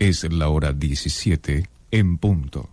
Es 0.00 0.24
la 0.32 0.48
hora 0.48 0.72
17 0.72 1.68
en 1.90 2.16
punto. 2.16 2.70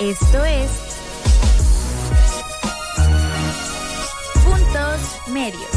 Esto 0.00 0.44
es 0.46 0.70
Puntos 4.46 5.30
Medios. 5.30 5.73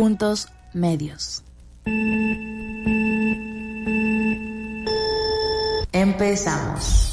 Puntos 0.00 0.48
Medios. 0.72 1.44
Empezamos. 5.92 7.09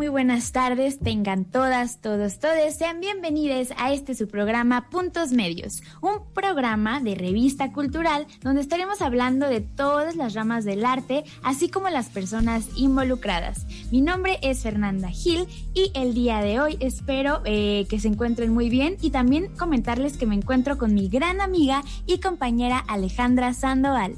Muy 0.00 0.08
buenas 0.08 0.52
tardes. 0.52 0.98
Tengan 0.98 1.44
todas, 1.44 2.00
todos, 2.00 2.38
todes. 2.38 2.74
Sean 2.78 3.00
bienvenidos 3.00 3.68
a 3.76 3.92
este 3.92 4.14
su 4.14 4.28
programa 4.28 4.88
Puntos 4.88 5.32
Medios, 5.32 5.82
un 6.00 6.24
programa 6.32 7.00
de 7.00 7.14
revista 7.14 7.70
cultural 7.70 8.26
donde 8.40 8.62
estaremos 8.62 9.02
hablando 9.02 9.46
de 9.46 9.60
todas 9.60 10.16
las 10.16 10.32
ramas 10.32 10.64
del 10.64 10.86
arte, 10.86 11.24
así 11.42 11.68
como 11.68 11.90
las 11.90 12.08
personas 12.08 12.66
involucradas. 12.76 13.66
Mi 13.92 14.00
nombre 14.00 14.38
es 14.40 14.62
Fernanda 14.62 15.10
Gil 15.10 15.46
y 15.74 15.92
el 15.94 16.14
día 16.14 16.40
de 16.40 16.60
hoy 16.60 16.78
espero 16.80 17.42
eh, 17.44 17.86
que 17.90 18.00
se 18.00 18.08
encuentren 18.08 18.54
muy 18.54 18.70
bien 18.70 18.96
y 19.02 19.10
también 19.10 19.54
comentarles 19.58 20.16
que 20.16 20.24
me 20.24 20.34
encuentro 20.34 20.78
con 20.78 20.94
mi 20.94 21.10
gran 21.10 21.42
amiga 21.42 21.82
y 22.06 22.20
compañera 22.20 22.78
Alejandra 22.78 23.52
Sandoval. 23.52 24.14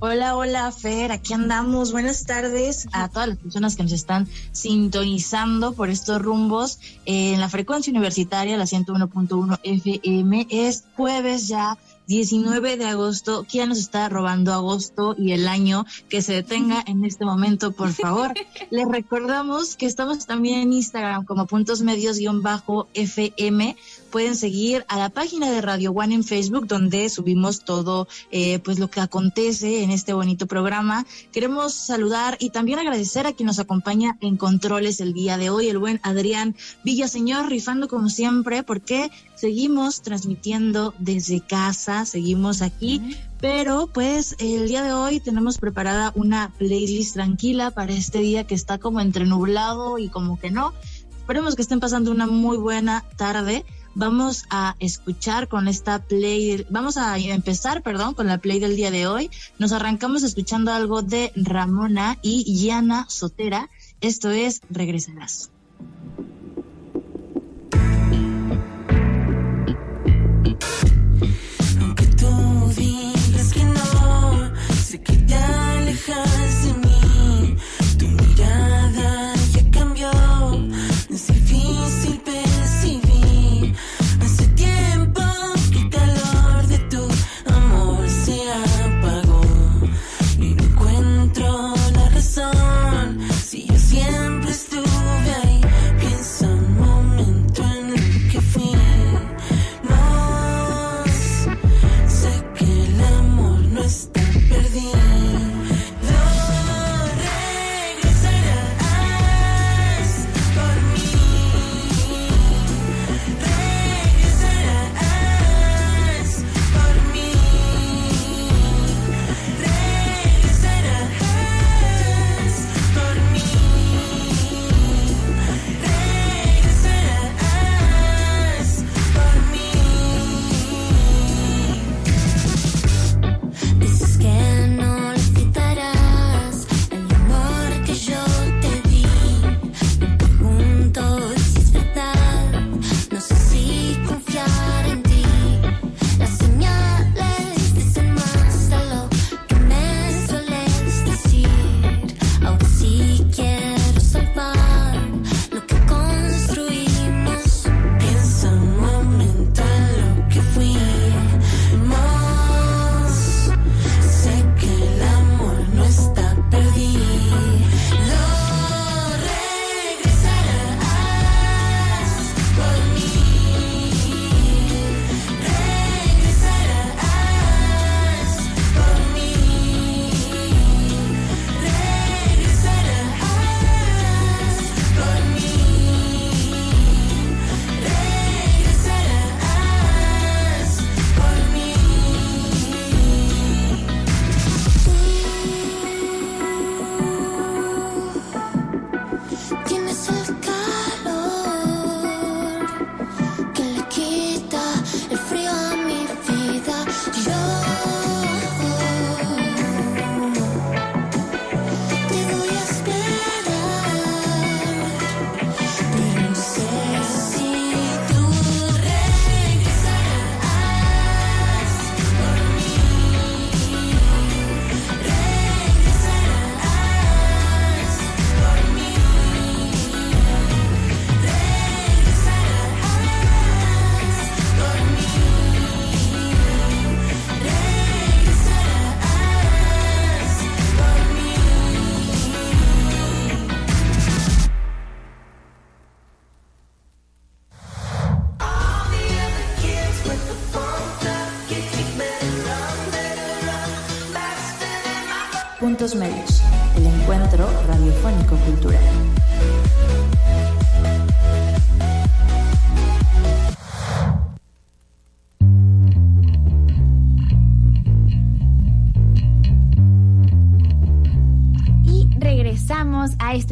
Hola, 0.00 0.36
hola, 0.36 0.70
Fer, 0.70 1.10
aquí 1.10 1.34
andamos. 1.34 1.90
Buenas 1.90 2.24
tardes 2.24 2.86
a 2.92 3.08
todas 3.08 3.30
las 3.30 3.38
personas 3.38 3.74
que 3.74 3.82
nos 3.82 3.90
están 3.90 4.28
sintonizando 4.52 5.72
por 5.72 5.90
estos 5.90 6.22
rumbos 6.22 6.78
en 7.04 7.40
la 7.40 7.48
frecuencia 7.48 7.90
universitaria, 7.90 8.56
la 8.56 8.66
101.1 8.66 9.58
FM. 9.64 10.46
Es 10.50 10.84
jueves 10.94 11.48
ya 11.48 11.76
19 12.08 12.76
de 12.76 12.86
agosto. 12.86 13.44
¿Quién 13.48 13.68
nos 13.68 13.78
está 13.78 14.08
robando 14.08 14.54
agosto 14.54 15.16
y 15.18 15.32
el 15.32 15.46
año? 15.46 15.84
Que 16.08 16.22
se 16.22 16.32
detenga 16.32 16.82
en 16.86 17.04
este 17.04 17.24
momento, 17.24 17.72
por 17.72 17.92
favor. 17.92 18.34
Les 18.70 18.88
recordamos 18.88 19.76
que 19.76 19.86
estamos 19.86 20.26
también 20.26 20.60
en 20.60 20.72
Instagram 20.72 21.24
como 21.24 21.46
puntos 21.46 21.82
medios-fm. 21.82 23.76
Pueden 24.10 24.36
seguir 24.36 24.84
a 24.88 24.98
la 24.98 25.10
página 25.10 25.50
de 25.50 25.60
Radio 25.60 25.92
One 25.92 26.14
en 26.14 26.24
Facebook, 26.24 26.66
donde 26.66 27.08
subimos 27.10 27.64
todo 27.64 28.08
eh, 28.30 28.58
pues 28.60 28.78
lo 28.78 28.88
que 28.88 29.00
acontece 29.00 29.82
en 29.82 29.90
este 29.90 30.14
bonito 30.14 30.46
programa. 30.46 31.04
Queremos 31.30 31.74
saludar 31.74 32.36
y 32.40 32.50
también 32.50 32.78
agradecer 32.78 33.26
a 33.26 33.32
quien 33.32 33.48
nos 33.48 33.58
acompaña 33.58 34.16
en 34.20 34.36
controles 34.36 35.00
el 35.00 35.12
día 35.12 35.36
de 35.36 35.50
hoy, 35.50 35.68
el 35.68 35.78
buen 35.78 36.00
Adrián 36.02 36.56
Villaseñor, 36.84 37.48
rifando 37.48 37.86
como 37.86 38.08
siempre, 38.08 38.62
porque 38.62 39.10
seguimos 39.34 40.00
transmitiendo 40.00 40.94
desde 40.98 41.40
casa, 41.40 42.06
seguimos 42.06 42.62
aquí, 42.62 43.16
pero 43.40 43.88
pues 43.88 44.36
el 44.38 44.68
día 44.68 44.82
de 44.82 44.92
hoy 44.92 45.20
tenemos 45.20 45.58
preparada 45.58 46.12
una 46.14 46.52
playlist 46.58 47.14
tranquila 47.14 47.70
para 47.70 47.92
este 47.92 48.20
día 48.20 48.46
que 48.46 48.54
está 48.54 48.78
como 48.78 49.00
entre 49.00 49.26
nublado 49.26 49.98
y 49.98 50.08
como 50.08 50.40
que 50.40 50.50
no. 50.50 50.72
Esperemos 51.28 51.56
que 51.56 51.62
estén 51.62 51.78
pasando 51.78 52.10
una 52.10 52.26
muy 52.26 52.56
buena 52.56 53.04
tarde. 53.16 53.66
Vamos 53.98 54.44
a 54.48 54.76
escuchar 54.78 55.48
con 55.48 55.66
esta 55.66 55.98
play, 55.98 56.64
vamos 56.70 56.96
a 56.96 57.18
empezar, 57.18 57.82
perdón, 57.82 58.14
con 58.14 58.28
la 58.28 58.38
play 58.38 58.60
del 58.60 58.76
día 58.76 58.92
de 58.92 59.08
hoy. 59.08 59.28
Nos 59.58 59.72
arrancamos 59.72 60.22
escuchando 60.22 60.72
algo 60.72 61.02
de 61.02 61.32
Ramona 61.34 62.16
y 62.22 62.64
Yana 62.64 63.06
Sotera. 63.08 63.68
Esto 64.00 64.30
es 64.30 64.60
Regresarás. 64.70 65.50
Aunque 71.80 72.06
tú 72.16 72.70
que 73.52 73.64
no, 73.64 74.54
sé 74.76 75.02
que 75.02 75.12
te 75.12 75.34
alejas 75.34 76.57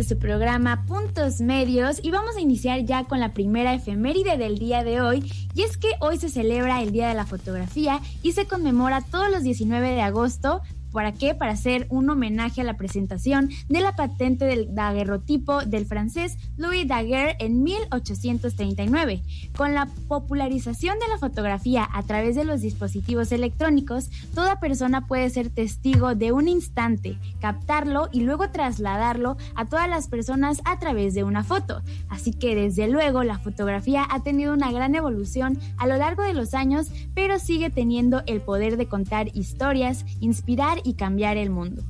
su 0.06 0.18
programa 0.18 0.84
Puntos 0.86 1.40
Medios 1.40 1.98
y 2.00 2.12
vamos 2.12 2.36
a 2.36 2.40
iniciar 2.40 2.84
ya 2.84 3.04
con 3.04 3.18
la 3.18 3.32
primera 3.32 3.74
efeméride 3.74 4.38
del 4.38 4.56
día 4.56 4.84
de 4.84 5.00
hoy 5.00 5.32
y 5.52 5.62
es 5.62 5.76
que 5.76 5.88
hoy 6.00 6.16
se 6.16 6.28
celebra 6.28 6.80
el 6.80 6.92
Día 6.92 7.08
de 7.08 7.14
la 7.14 7.26
Fotografía 7.26 8.00
y 8.22 8.32
se 8.32 8.46
conmemora 8.46 9.02
todos 9.02 9.28
los 9.32 9.42
19 9.42 9.90
de 9.90 10.02
agosto 10.02 10.62
¿Para 10.96 11.12
qué? 11.12 11.34
Para 11.34 11.52
hacer 11.52 11.86
un 11.90 12.08
homenaje 12.08 12.62
a 12.62 12.64
la 12.64 12.78
presentación 12.78 13.50
de 13.68 13.82
la 13.82 13.94
patente 13.94 14.46
del 14.46 14.74
daguerrotipo 14.74 15.60
del 15.60 15.84
francés 15.84 16.38
Louis 16.56 16.88
Daguerre 16.88 17.36
en 17.38 17.62
1839. 17.62 19.22
Con 19.54 19.74
la 19.74 19.90
popularización 20.08 20.98
de 20.98 21.08
la 21.08 21.18
fotografía 21.18 21.86
a 21.92 22.02
través 22.04 22.34
de 22.34 22.46
los 22.46 22.62
dispositivos 22.62 23.30
electrónicos, 23.30 24.08
toda 24.34 24.58
persona 24.58 25.06
puede 25.06 25.28
ser 25.28 25.50
testigo 25.50 26.14
de 26.14 26.32
un 26.32 26.48
instante, 26.48 27.18
captarlo 27.42 28.08
y 28.10 28.20
luego 28.20 28.48
trasladarlo 28.48 29.36
a 29.54 29.66
todas 29.66 29.90
las 29.90 30.08
personas 30.08 30.62
a 30.64 30.78
través 30.78 31.12
de 31.12 31.24
una 31.24 31.44
foto. 31.44 31.82
Así 32.08 32.32
que 32.32 32.54
desde 32.54 32.88
luego 32.88 33.22
la 33.22 33.38
fotografía 33.38 34.06
ha 34.08 34.22
tenido 34.22 34.54
una 34.54 34.72
gran 34.72 34.94
evolución 34.94 35.58
a 35.76 35.86
lo 35.86 35.98
largo 35.98 36.22
de 36.22 36.32
los 36.32 36.54
años, 36.54 36.90
pero 37.14 37.38
sigue 37.38 37.68
teniendo 37.68 38.22
el 38.24 38.40
poder 38.40 38.78
de 38.78 38.88
contar 38.88 39.28
historias, 39.36 40.06
inspirar 40.20 40.80
y 40.86 40.94
cambiar 40.94 41.36
el 41.36 41.50
mundo. 41.50 41.82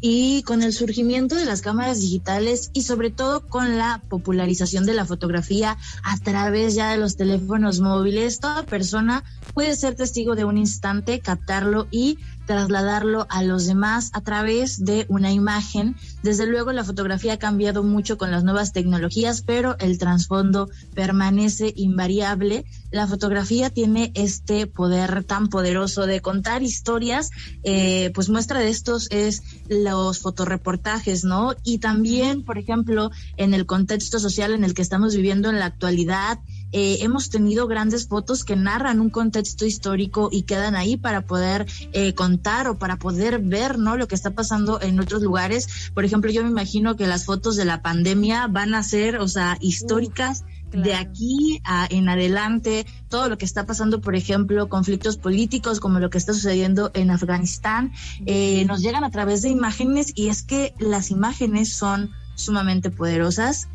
Y 0.00 0.42
con 0.44 0.62
el 0.62 0.72
surgimiento 0.72 1.34
de 1.34 1.44
las 1.44 1.60
cámaras 1.60 2.00
digitales 2.00 2.70
y 2.72 2.82
sobre 2.82 3.10
todo 3.10 3.44
con 3.46 3.78
la 3.78 4.00
popularización 4.08 4.86
de 4.86 4.94
la 4.94 5.04
fotografía 5.04 5.76
a 6.04 6.18
través 6.18 6.76
ya 6.76 6.92
de 6.92 6.98
los 6.98 7.16
teléfonos 7.16 7.80
móviles, 7.80 8.38
toda 8.38 8.62
persona 8.62 9.24
puede 9.54 9.74
ser 9.74 9.96
testigo 9.96 10.36
de 10.36 10.44
un 10.44 10.56
instante, 10.56 11.18
captarlo 11.18 11.88
y 11.90 12.18
trasladarlo 12.48 13.26
a 13.28 13.42
los 13.42 13.66
demás 13.66 14.10
a 14.14 14.22
través 14.22 14.82
de 14.82 15.04
una 15.10 15.30
imagen. 15.30 15.94
Desde 16.22 16.46
luego 16.46 16.72
la 16.72 16.82
fotografía 16.82 17.34
ha 17.34 17.38
cambiado 17.38 17.84
mucho 17.84 18.16
con 18.16 18.30
las 18.30 18.42
nuevas 18.42 18.72
tecnologías, 18.72 19.42
pero 19.42 19.76
el 19.78 19.98
trasfondo 19.98 20.70
permanece 20.94 21.74
invariable. 21.76 22.64
La 22.90 23.06
fotografía 23.06 23.68
tiene 23.68 24.12
este 24.14 24.66
poder 24.66 25.24
tan 25.24 25.48
poderoso 25.48 26.06
de 26.06 26.22
contar 26.22 26.62
historias, 26.62 27.30
eh, 27.64 28.10
pues 28.14 28.30
muestra 28.30 28.60
de 28.60 28.70
estos 28.70 29.08
es 29.10 29.42
los 29.68 30.20
fotoreportajes, 30.20 31.24
¿no? 31.24 31.54
Y 31.64 31.78
también, 31.78 32.44
por 32.44 32.56
ejemplo, 32.56 33.10
en 33.36 33.52
el 33.52 33.66
contexto 33.66 34.18
social 34.18 34.52
en 34.52 34.64
el 34.64 34.72
que 34.72 34.80
estamos 34.80 35.14
viviendo 35.14 35.50
en 35.50 35.58
la 35.58 35.66
actualidad, 35.66 36.38
eh, 36.72 36.98
hemos 37.00 37.30
tenido 37.30 37.66
grandes 37.66 38.08
fotos 38.08 38.44
que 38.44 38.56
narran 38.56 39.00
un 39.00 39.10
contexto 39.10 39.66
histórico 39.66 40.28
y 40.30 40.42
quedan 40.42 40.76
ahí 40.76 40.96
para 40.96 41.22
poder 41.22 41.66
eh, 41.92 42.14
contar 42.14 42.68
o 42.68 42.78
para 42.78 42.96
poder 42.96 43.38
ver 43.40 43.78
no 43.78 43.96
lo 43.96 44.08
que 44.08 44.14
está 44.14 44.32
pasando 44.32 44.80
en 44.80 45.00
otros 45.00 45.22
lugares. 45.22 45.90
Por 45.94 46.04
ejemplo 46.04 46.30
yo 46.30 46.42
me 46.42 46.50
imagino 46.50 46.96
que 46.96 47.06
las 47.06 47.24
fotos 47.24 47.56
de 47.56 47.64
la 47.64 47.82
pandemia 47.82 48.46
van 48.46 48.74
a 48.74 48.82
ser 48.82 49.16
o 49.16 49.28
sea 49.28 49.56
históricas 49.60 50.44
de 50.72 50.94
aquí 50.94 51.60
a, 51.64 51.86
en 51.90 52.08
adelante, 52.08 52.86
todo 53.08 53.28
lo 53.28 53.38
que 53.38 53.44
está 53.44 53.64
pasando, 53.64 54.00
por 54.00 54.14
ejemplo, 54.14 54.68
conflictos 54.68 55.16
políticos 55.16 55.80
como 55.80 55.98
lo 55.98 56.10
que 56.10 56.18
está 56.18 56.34
sucediendo 56.34 56.90
en 56.94 57.10
Afganistán, 57.10 57.92
eh, 58.26 58.64
nos 58.66 58.82
llegan 58.82 59.04
a 59.04 59.10
través 59.10 59.42
de 59.42 59.48
imágenes 59.48 60.12
y 60.14 60.28
es 60.28 60.42
que 60.42 60.74
las 60.78 61.10
imágenes 61.10 61.72
son 61.72 62.10
sumamente 62.34 62.90
poderosas 62.90 63.68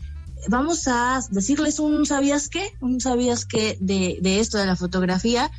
vamos 0.48 0.88
a 0.88 1.22
decirles 1.30 1.80
un 1.80 2.06
sabías 2.06 2.50
qué, 2.50 2.74
un 2.81 3.00
sabías 3.00 3.45
qué 3.45 3.78
de, 3.80 4.18
de 4.22 4.40
esto 4.40 4.57
de 4.57 4.66
la 4.66 4.75
fotografía. 4.75 5.51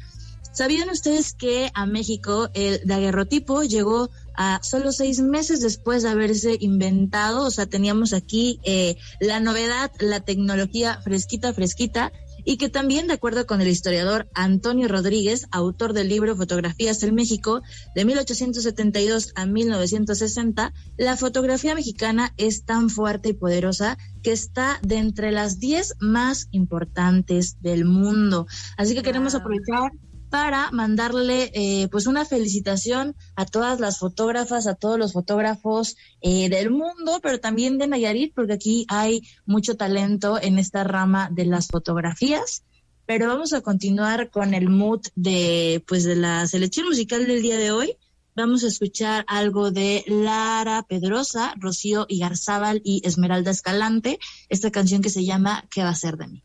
¿Sabían 0.54 0.88
ustedes 0.88 1.32
que 1.32 1.72
a 1.74 1.84
México 1.84 2.48
el 2.54 2.80
daguerrotipo 2.84 3.64
llegó 3.64 4.10
a 4.36 4.60
solo 4.62 4.92
seis 4.92 5.20
meses 5.20 5.60
después 5.60 6.04
de 6.04 6.10
haberse 6.10 6.56
inventado? 6.60 7.44
O 7.44 7.50
sea, 7.50 7.66
teníamos 7.66 8.12
aquí 8.12 8.60
eh, 8.62 8.96
la 9.18 9.40
novedad, 9.40 9.90
la 9.98 10.20
tecnología 10.20 11.00
fresquita, 11.02 11.52
fresquita, 11.52 12.12
y 12.44 12.56
que 12.56 12.68
también, 12.68 13.06
de 13.06 13.14
acuerdo 13.14 13.46
con 13.46 13.60
el 13.60 13.68
historiador 13.68 14.28
Antonio 14.34 14.88
Rodríguez, 14.88 15.46
autor 15.50 15.92
del 15.92 16.08
libro 16.08 16.36
Fotografías 16.36 17.02
en 17.02 17.14
México, 17.14 17.62
de 17.94 18.04
1872 18.04 19.32
a 19.34 19.46
1960, 19.46 20.72
la 20.96 21.16
fotografía 21.16 21.74
mexicana 21.74 22.32
es 22.36 22.64
tan 22.64 22.90
fuerte 22.90 23.30
y 23.30 23.32
poderosa 23.34 23.98
que 24.22 24.32
está 24.32 24.78
de 24.82 24.96
entre 24.96 25.32
las 25.32 25.58
10 25.58 25.96
más 26.00 26.48
importantes 26.50 27.56
del 27.60 27.84
mundo. 27.84 28.46
Así 28.76 28.94
que 28.94 29.02
queremos 29.02 29.34
aprovechar 29.34 29.92
para 30.34 30.72
mandarle 30.72 31.52
eh, 31.54 31.86
pues 31.92 32.08
una 32.08 32.24
felicitación 32.24 33.14
a 33.36 33.46
todas 33.46 33.78
las 33.78 34.00
fotógrafas, 34.00 34.66
a 34.66 34.74
todos 34.74 34.98
los 34.98 35.12
fotógrafos 35.12 35.96
eh, 36.22 36.48
del 36.48 36.72
mundo, 36.72 37.20
pero 37.22 37.38
también 37.38 37.78
de 37.78 37.86
Nayarit, 37.86 38.34
porque 38.34 38.54
aquí 38.54 38.84
hay 38.88 39.22
mucho 39.46 39.76
talento 39.76 40.42
en 40.42 40.58
esta 40.58 40.82
rama 40.82 41.28
de 41.30 41.44
las 41.44 41.68
fotografías. 41.68 42.64
Pero 43.06 43.28
vamos 43.28 43.52
a 43.52 43.60
continuar 43.60 44.28
con 44.30 44.54
el 44.54 44.68
mood 44.70 45.02
de 45.14 45.84
pues 45.86 46.02
de 46.02 46.16
la 46.16 46.48
selección 46.48 46.88
musical 46.88 47.28
del 47.28 47.40
día 47.40 47.56
de 47.56 47.70
hoy. 47.70 47.96
Vamos 48.34 48.64
a 48.64 48.66
escuchar 48.66 49.24
algo 49.28 49.70
de 49.70 50.02
Lara 50.08 50.82
Pedrosa, 50.82 51.54
Rocío 51.60 52.06
Igarzábal 52.08 52.82
y 52.84 53.06
Esmeralda 53.06 53.52
Escalante, 53.52 54.18
esta 54.48 54.72
canción 54.72 55.00
que 55.00 55.10
se 55.10 55.24
llama 55.24 55.64
¿Qué 55.70 55.84
va 55.84 55.90
a 55.90 55.94
ser 55.94 56.16
de 56.16 56.26
mí? 56.26 56.42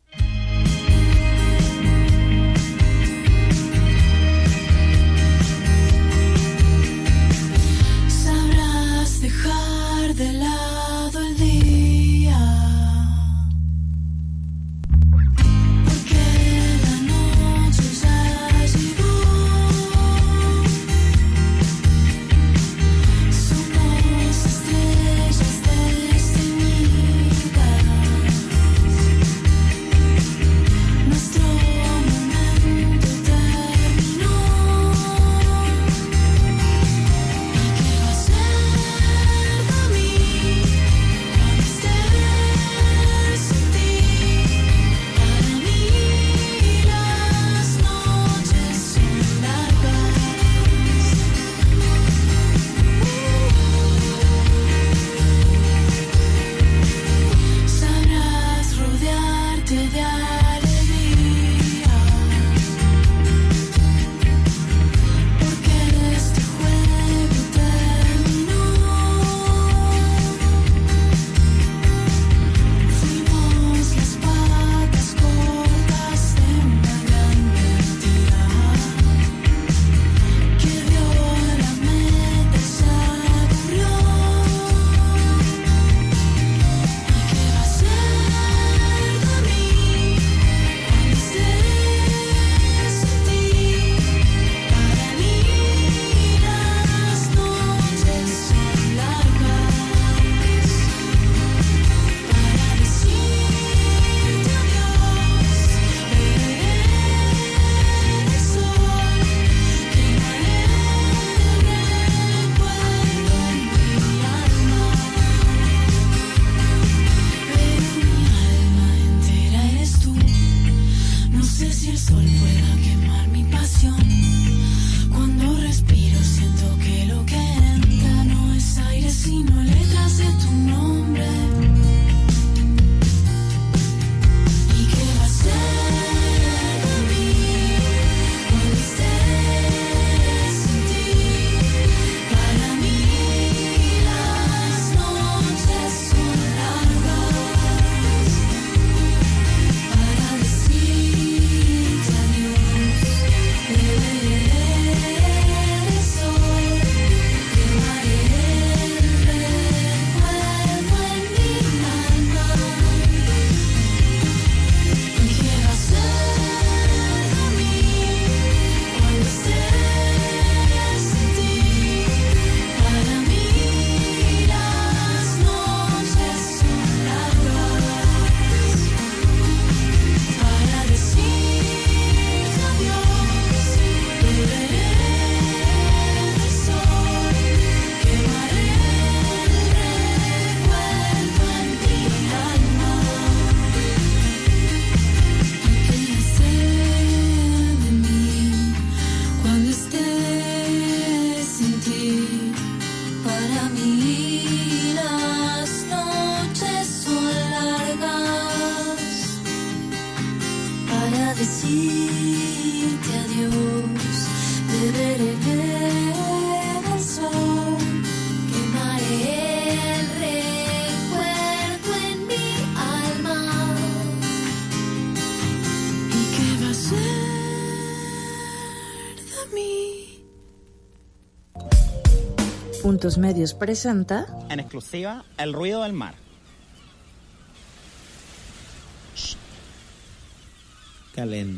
Puntos 233.10 233.18
Medios 233.18 233.54
presenta 233.54 234.24
En 234.50 234.60
exclusiva, 234.60 235.24
el 235.36 235.52
ruido 235.52 235.82
del 235.82 235.92
mar. 235.92 236.14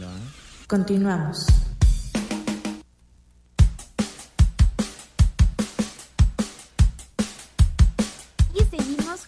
¿eh? 0.07 0.21
Continuamos. 0.67 1.45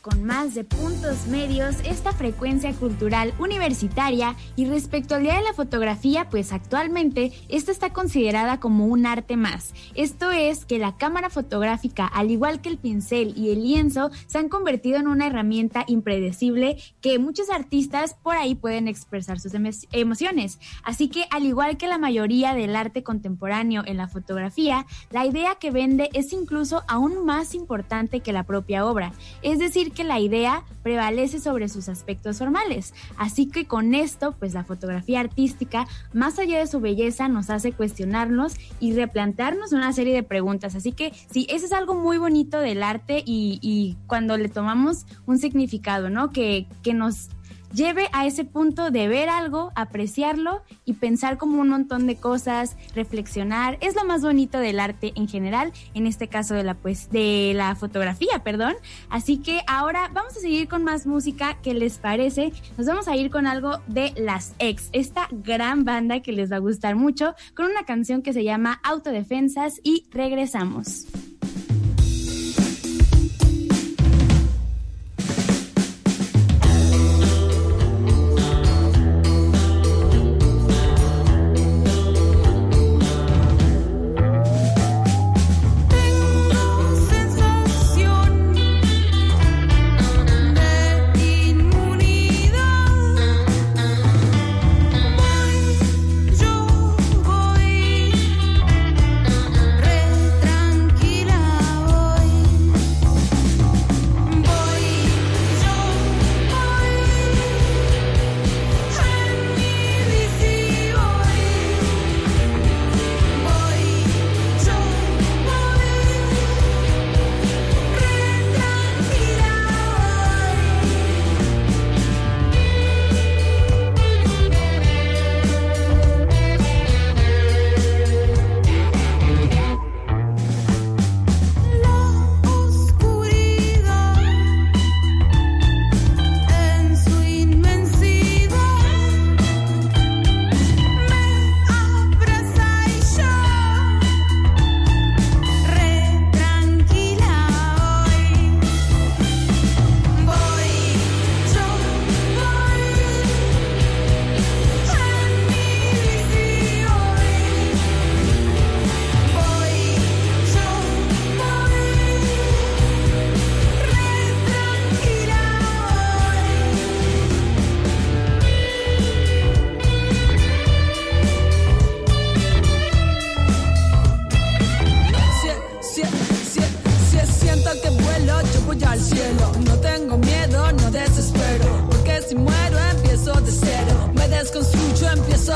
Con 0.04 0.22
más 0.22 0.54
de 0.54 0.64
puntos 0.64 1.26
medios, 1.28 1.76
esta 1.86 2.12
frecuencia 2.12 2.74
cultural 2.74 3.32
universitaria. 3.38 4.36
Y 4.54 4.66
respecto 4.66 5.14
al 5.14 5.22
Día 5.22 5.36
de 5.36 5.42
la 5.44 5.54
Fotografía, 5.54 6.28
pues 6.28 6.52
actualmente 6.52 7.32
esta 7.48 7.72
está 7.72 7.90
considerada 7.94 8.60
como 8.60 8.84
un 8.84 9.06
arte 9.06 9.38
más. 9.38 9.72
Esto 9.94 10.30
es 10.30 10.66
que 10.66 10.78
la 10.78 10.98
cámara 10.98 11.30
fotográfica, 11.30 12.06
al 12.06 12.30
igual 12.30 12.60
que 12.60 12.68
el 12.68 12.76
pincel 12.76 13.32
y 13.34 13.50
el 13.50 13.62
lienzo, 13.62 14.10
se 14.26 14.36
han 14.36 14.50
convertido 14.50 14.98
en 14.98 15.08
una 15.08 15.26
herramienta 15.26 15.84
impredecible 15.86 16.76
que 17.00 17.18
muchos 17.18 17.48
artistas 17.48 18.14
por 18.22 18.36
ahí 18.36 18.54
pueden 18.54 18.88
expresar 18.88 19.40
sus 19.40 19.54
emo- 19.54 19.88
emociones. 19.92 20.58
Así 20.82 21.08
que 21.08 21.24
al 21.30 21.44
igual 21.46 21.78
que 21.78 21.88
la 21.88 21.96
mayoría 21.96 22.52
del 22.54 22.76
arte 22.76 23.02
contemporáneo 23.02 23.82
en 23.86 23.96
la 23.96 24.08
fotografía, 24.08 24.84
la 25.10 25.24
idea 25.24 25.54
que 25.54 25.70
vende 25.70 26.10
es 26.12 26.34
incluso 26.34 26.82
aún 26.88 27.24
más 27.24 27.54
importante 27.54 28.20
que 28.20 28.34
la 28.34 28.42
propia 28.42 28.84
obra. 28.84 29.14
Es 29.40 29.58
decir, 29.58 29.93
que 29.94 30.04
la 30.04 30.20
idea 30.20 30.64
prevalece 30.82 31.40
sobre 31.40 31.68
sus 31.68 31.88
aspectos 31.88 32.38
formales. 32.38 32.92
Así 33.16 33.46
que 33.46 33.66
con 33.66 33.94
esto, 33.94 34.34
pues 34.38 34.52
la 34.52 34.64
fotografía 34.64 35.20
artística, 35.20 35.86
más 36.12 36.38
allá 36.38 36.58
de 36.58 36.66
su 36.66 36.80
belleza, 36.80 37.28
nos 37.28 37.48
hace 37.50 37.72
cuestionarnos 37.72 38.56
y 38.80 38.92
replantearnos 38.92 39.72
una 39.72 39.92
serie 39.92 40.14
de 40.14 40.22
preguntas. 40.22 40.74
Así 40.74 40.92
que 40.92 41.12
sí, 41.30 41.46
eso 41.48 41.64
es 41.64 41.72
algo 41.72 41.94
muy 41.94 42.18
bonito 42.18 42.58
del 42.58 42.82
arte 42.82 43.22
y, 43.24 43.58
y 43.62 43.96
cuando 44.06 44.36
le 44.36 44.48
tomamos 44.48 45.06
un 45.26 45.38
significado, 45.38 46.10
¿no? 46.10 46.30
Que, 46.30 46.66
que 46.82 46.92
nos 46.92 47.30
lleve 47.74 48.08
a 48.12 48.26
ese 48.26 48.44
punto 48.44 48.90
de 48.90 49.08
ver 49.08 49.28
algo, 49.28 49.72
apreciarlo 49.74 50.62
y 50.84 50.94
pensar 50.94 51.36
como 51.36 51.60
un 51.60 51.68
montón 51.68 52.06
de 52.06 52.16
cosas, 52.16 52.76
reflexionar. 52.94 53.76
Es 53.80 53.94
lo 53.96 54.04
más 54.04 54.22
bonito 54.22 54.58
del 54.58 54.80
arte 54.80 55.12
en 55.16 55.28
general, 55.28 55.72
en 55.92 56.06
este 56.06 56.28
caso 56.28 56.54
de 56.54 56.64
la 56.64 56.74
pues 56.74 57.10
de 57.10 57.52
la 57.54 57.74
fotografía, 57.74 58.42
perdón. 58.42 58.74
Así 59.10 59.38
que 59.38 59.60
ahora 59.66 60.10
vamos 60.12 60.36
a 60.36 60.40
seguir 60.40 60.68
con 60.68 60.84
más 60.84 61.06
música, 61.06 61.58
¿qué 61.62 61.74
les 61.74 61.98
parece? 61.98 62.52
Nos 62.78 62.86
vamos 62.86 63.08
a 63.08 63.16
ir 63.16 63.30
con 63.30 63.46
algo 63.46 63.80
de 63.86 64.12
Las 64.16 64.54
Ex, 64.58 64.88
esta 64.92 65.28
gran 65.30 65.84
banda 65.84 66.20
que 66.20 66.32
les 66.32 66.50
va 66.50 66.56
a 66.56 66.60
gustar 66.60 66.94
mucho, 66.96 67.34
con 67.54 67.66
una 67.66 67.84
canción 67.84 68.22
que 68.22 68.32
se 68.32 68.44
llama 68.44 68.80
Autodefensas 68.84 69.80
y 69.82 70.06
regresamos. 70.10 71.06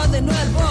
De 0.07 0.23
nuevo. 0.23 0.68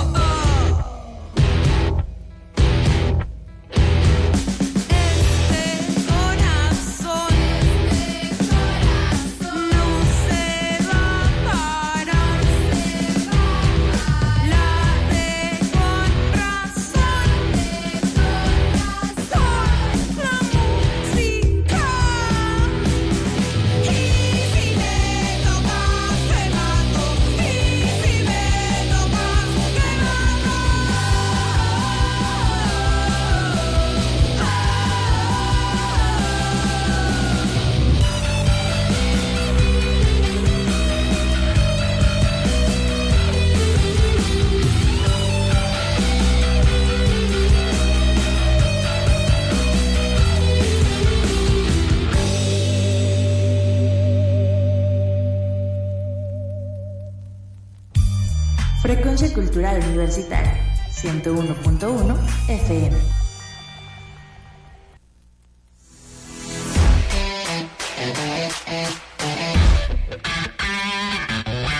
Universitaria 59.97 60.55
101.1 60.91 62.15
FM. 62.49 62.97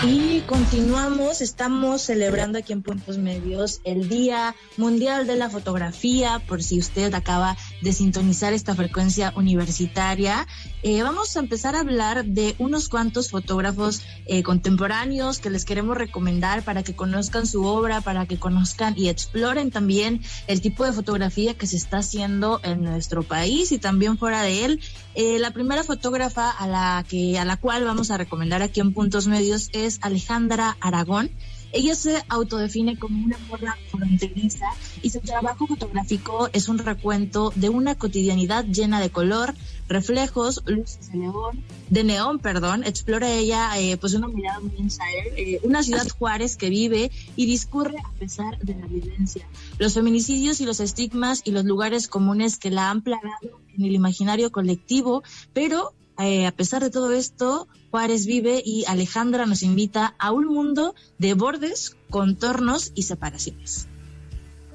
Y 0.03 0.41
continuamos, 0.47 1.41
estamos 1.41 2.01
celebrando 2.01 2.58
aquí 2.58 2.73
en 2.73 2.82
Puntos 2.82 3.19
Medios 3.19 3.82
el 3.84 4.10
Día 4.10 4.56
Mundial 4.77 5.27
de 5.27 5.36
la 5.36 5.51
Fotografía, 5.51 6.41
por 6.47 6.63
si 6.63 6.80
usted 6.80 7.13
acaba 7.13 7.56
de 7.81 7.93
sintonizar 7.93 8.53
esta 8.53 8.75
frecuencia 8.75 9.33
universitaria. 9.35 10.47
Eh, 10.83 11.01
vamos 11.03 11.35
a 11.35 11.39
empezar 11.39 11.75
a 11.75 11.81
hablar 11.81 12.25
de 12.25 12.55
unos 12.59 12.89
cuantos 12.89 13.29
fotógrafos 13.29 14.01
eh, 14.25 14.43
contemporáneos 14.43 15.39
que 15.39 15.49
les 15.49 15.65
queremos 15.65 15.97
recomendar 15.97 16.63
para 16.63 16.83
que 16.83 16.95
conozcan 16.95 17.45
su 17.45 17.63
obra, 17.63 18.01
para 18.01 18.25
que 18.25 18.37
conozcan 18.37 18.93
y 18.97 19.09
exploren 19.09 19.71
también 19.71 20.21
el 20.47 20.61
tipo 20.61 20.85
de 20.85 20.93
fotografía 20.93 21.53
que 21.53 21.67
se 21.67 21.77
está 21.77 21.97
haciendo 21.97 22.59
en 22.63 22.83
nuestro 22.83 23.23
país 23.23 23.71
y 23.71 23.77
también 23.77 24.17
fuera 24.17 24.41
de 24.41 24.65
él. 24.65 24.81
Eh, 25.15 25.39
la 25.39 25.51
primera 25.51 25.83
fotógrafa 25.83 26.49
a 26.49 26.67
la 26.67 27.05
que 27.07 27.39
a 27.39 27.45
la 27.45 27.57
cual 27.57 27.83
vamos 27.83 28.11
a 28.11 28.17
recomendar 28.17 28.61
aquí 28.61 28.79
en 28.79 28.93
Puntos 28.93 29.27
Medios 29.27 29.69
es 29.73 29.99
Alejandra 30.01 30.77
Aragón. 30.79 31.31
Ella 31.71 31.95
se 31.95 32.23
autodefine 32.30 32.97
como 32.97 33.23
una 33.23 33.38
morra 33.49 33.77
fronteriza 33.89 34.67
y 35.01 35.10
su 35.10 35.19
trabajo 35.19 35.67
fotográfico 35.67 36.49
es 36.53 36.69
un 36.69 36.77
recuento 36.77 37.51
de 37.56 37.69
una 37.69 37.95
cotidianidad 37.95 38.65
llena 38.65 38.99
de 38.99 39.10
color, 39.10 39.53
reflejos, 39.88 40.62
luces 40.65 41.12
de 41.12 41.19
neón, 41.19 41.63
de 41.89 42.03
neón, 42.03 42.39
perdón. 42.39 42.84
Explora 42.84 43.32
ella 43.32 43.77
eh, 43.80 43.97
pues 43.97 44.13
una 44.13 44.27
mirada 44.27 44.60
muy 44.60 44.73
insider, 44.77 45.34
eh, 45.38 45.60
una 45.63 45.84
ciudad 45.84 46.08
Juárez 46.08 46.56
que 46.56 46.69
vive 46.69 47.12
y 47.36 47.45
discurre 47.45 47.97
a 47.99 48.12
pesar 48.19 48.58
de 48.60 48.75
la 48.75 48.88
violencia, 48.88 49.47
los 49.77 49.93
feminicidios 49.93 50.62
y 50.62 50.65
los 50.65 50.80
estigmas 50.80 51.41
y 51.45 51.51
los 51.51 51.65
lugares 51.65 52.08
comunes 52.08 52.58
que 52.58 52.71
la 52.71 52.89
han 52.89 53.01
plagado 53.01 53.62
en 53.77 53.86
el 53.86 53.93
imaginario 53.93 54.51
colectivo, 54.51 55.23
pero 55.53 55.93
eh, 56.19 56.47
a 56.47 56.51
pesar 56.51 56.84
de 56.84 56.89
todo 56.89 57.12
esto, 57.12 57.67
Juárez 57.91 58.26
vive 58.26 58.62
y 58.63 58.86
Alejandra 58.86 59.45
nos 59.45 59.63
invita 59.63 60.15
a 60.19 60.32
un 60.32 60.45
mundo 60.47 60.93
de 61.17 61.34
bordes, 61.34 61.95
contornos 62.10 62.91
y 62.95 63.04
separaciones. 63.04 63.88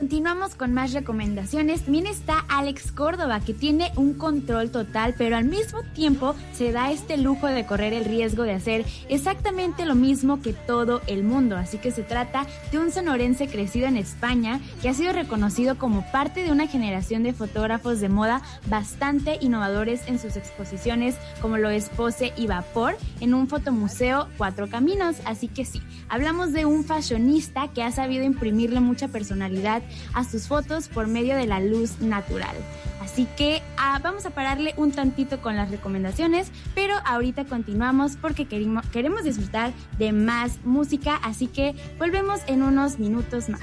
Continuamos 0.03 0.57
con 0.57 0.75
más 0.75 0.93
recomendaciones. 0.93 1.83
También 1.83 2.09
está 2.09 2.45
Alex 2.49 2.91
Córdoba, 2.91 3.39
que 3.39 3.55
tiene 3.55 3.93
un 3.95 4.15
control 4.15 4.73
total, 4.73 5.15
pero 5.17 5.37
al 5.37 5.45
mismo 5.45 5.85
tiempo 5.95 6.35
se 6.53 6.73
da 6.73 6.91
este 6.91 7.17
lujo 7.17 7.47
de 7.47 7.65
correr 7.67 7.93
el 7.93 8.05
riesgo 8.05 8.43
de 8.43 8.51
hacer 8.51 8.85
exactamente 9.09 9.87
lo 9.87 9.95
mismo 9.95 10.43
que 10.43 10.55
todo 10.55 11.03
el 11.07 11.23
mundo. 11.23 11.57
Así 11.57 11.79
que 11.79 11.93
se 11.93 12.03
trata 12.03 12.49
de 12.73 12.81
un 12.81 12.91
sonorense 12.91 13.47
crecido 13.47 13.87
en 13.87 13.97
España 13.97 14.61
que 14.83 14.89
ha 14.89 14.95
sido 14.95 15.13
reconocido 15.13 15.79
como 15.79 16.05
parte 16.11 16.43
de 16.43 16.51
una 16.51 16.67
generación 16.67 17.23
de 17.23 17.33
fotógrafos 17.33 18.01
de 18.01 18.09
moda 18.09 18.43
bastante 18.67 19.39
innovadores 19.41 20.09
en 20.09 20.19
sus 20.19 20.35
exposiciones, 20.35 21.15
como 21.41 21.59
lo 21.59 21.71
es 21.71 21.91
Pose 21.91 22.33
y 22.37 22.49
Vapor, 22.49 22.97
en 23.21 23.35
un 23.35 23.47
fotomuseo 23.47 24.27
Cuatro 24.37 24.69
Caminos. 24.69 25.19
Así 25.27 25.47
que 25.47 25.65
sí, 25.65 25.81
hablamos 26.09 26.53
de 26.53 26.65
un 26.65 26.83
fashionista 26.83 27.69
que 27.69 27.85
ha 27.85 27.93
sabido 27.93 28.25
imprimirle 28.25 28.81
mucha 28.81 29.07
personalidad 29.07 29.81
a 30.15 30.25
sus 30.25 30.49
fotos 30.49 30.89
por 30.89 31.07
medio 31.07 31.37
de 31.37 31.47
la 31.47 31.61
luz 31.61 32.01
natural. 32.01 32.57
Así 33.01 33.27
que 33.37 33.63
ah, 33.77 34.01
vamos 34.03 34.27
a 34.27 34.31
pararle 34.31 34.75
un 34.77 34.93
tantito 34.93 35.41
con 35.41 35.57
las 35.57 35.71
recomendaciones, 35.71 36.51
pero 36.75 36.95
ahorita 37.05 37.45
continuamos 37.45 38.17
porque 38.17 38.47
queremos, 38.47 38.87
queremos 38.87 39.25
disfrutar 39.25 39.73
de 39.99 40.13
más 40.13 40.59
música, 40.65 41.17
así 41.17 41.47
que 41.47 41.75
volvemos 41.99 42.41
en 42.47 42.63
unos 42.63 42.99
minutos 42.99 43.49
más. 43.49 43.61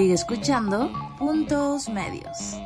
Sigue 0.00 0.14
escuchando 0.14 0.90
Puntos 1.18 1.90
Medios. 1.90 2.56